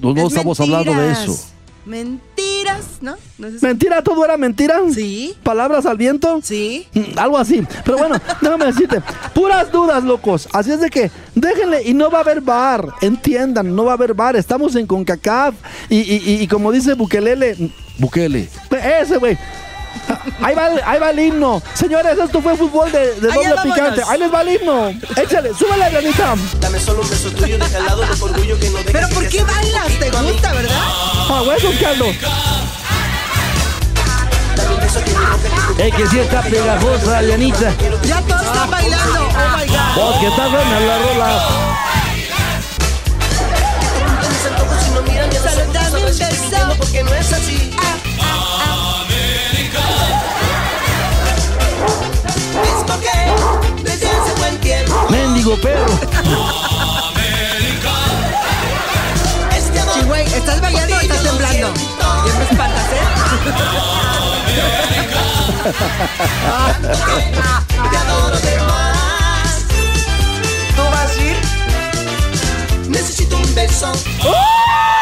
No, 0.00 0.14
no 0.14 0.20
Es 0.26 0.32
estamos 0.32 0.60
hablando 0.60 0.94
de 0.94 1.10
eso. 1.12 1.36
Mentiras, 1.86 2.84
¿no? 3.00 3.16
¿No 3.38 3.46
es 3.46 3.54
eso? 3.54 3.66
¿Mentira? 3.66 4.02
¿Todo 4.02 4.24
era 4.24 4.36
mentira? 4.36 4.80
Sí. 4.92 5.36
¿Palabras 5.42 5.86
al 5.86 5.96
viento? 5.96 6.40
Sí. 6.42 6.86
Mm, 6.92 7.18
Algo 7.18 7.38
así. 7.38 7.62
Pero 7.84 7.96
bueno, 7.98 8.16
déjame 8.40 8.66
decirte, 8.66 9.00
puras 9.34 9.70
dudas, 9.72 10.02
locos. 10.04 10.48
Así 10.52 10.72
es 10.72 10.80
de 10.80 10.90
que 10.90 11.10
déjenle 11.34 11.82
y 11.84 11.94
no 11.94 12.10
va 12.10 12.18
a 12.18 12.20
haber 12.22 12.40
bar. 12.40 12.88
Entiendan, 13.00 13.74
no 13.74 13.84
va 13.84 13.92
a 13.92 13.94
haber 13.94 14.14
bar. 14.14 14.36
Estamos 14.36 14.74
en 14.76 14.86
CONCACAF 14.86 15.54
y, 15.88 15.96
y, 16.00 16.16
y- 16.26 16.42
y 16.42 16.48
como 16.48 16.72
dice 16.72 16.94
Bukelele, 16.94 17.56
Bukele, 17.98 18.48
ese 19.00 19.16
güey. 19.18 19.38
Ahí 20.42 20.54
va, 20.54 20.68
el- 20.68 20.82
ahí 20.84 21.00
va 21.00 21.10
el 21.10 21.18
himno. 21.18 21.62
Señores, 21.72 22.18
esto 22.18 22.42
fue 22.42 22.54
fútbol 22.56 22.92
de, 22.92 23.14
doble 23.14 23.28
vámonos. 23.54 23.64
picante. 23.64 24.02
Ahí 24.06 24.18
les 24.20 24.32
va 24.32 24.42
el 24.42 24.48
himno. 24.56 24.88
Échale, 25.16 25.54
súbele, 25.54 25.88
Dianita. 25.90 26.34
Dame 26.60 26.78
solo 26.78 27.00
un 27.00 27.08
beso 27.08 27.30
tuyo, 27.30 27.56
deja 27.58 27.78
al 27.78 27.84
lado 27.86 28.02
de 28.02 28.22
orgullo 28.22 28.58
que 28.60 28.68
no 28.70 28.78
deja 28.78 28.90
Pero 28.92 29.08
¿por 29.08 29.28
qué 29.28 29.42
bailas? 29.42 29.98
¿Te 29.98 30.10
gusta, 30.10 30.52
verdad? 30.52 30.82
Es 35.78 35.94
que 35.94 36.06
sí 36.08 36.18
está 36.18 36.42
pegajosa, 36.42 37.22
Dianita. 37.22 37.72
Ya 38.04 38.20
todos 38.20 38.42
están 38.42 38.70
bailando. 38.70 39.20
Oh 39.20 39.56
my 39.56 39.66
God. 39.66 39.96
Vos 39.96 40.16
que 40.20 40.26
está 40.26 40.48
buena 40.48 40.80
la 40.80 40.98
rola. 40.98 41.48
un 45.94 46.04
beso. 46.04 46.76
porque 46.78 47.02
no 47.02 47.14
es 47.14 47.32
así. 47.32 47.70
Mendigo 55.08 55.56
perro. 55.56 55.86
Chihuey, 60.06 60.22
¿estás 60.22 60.60
bailando 60.60 60.94
o 60.94 61.00
estás 61.00 61.20
temblando? 61.20 61.72
Me 62.38 62.44
espantas, 62.44 62.92
¿eh? 62.92 63.00
te 67.90 67.96
adoro 67.96 68.38
de 68.38 68.56
más. 68.60 69.64
¿Tú 70.76 70.82
vas 70.82 71.10
a 71.10 71.20
ir? 71.20 71.36
Necesito 72.88 73.36
un 73.36 73.54
beso. 73.56 73.90
¡Oh! 74.24 74.95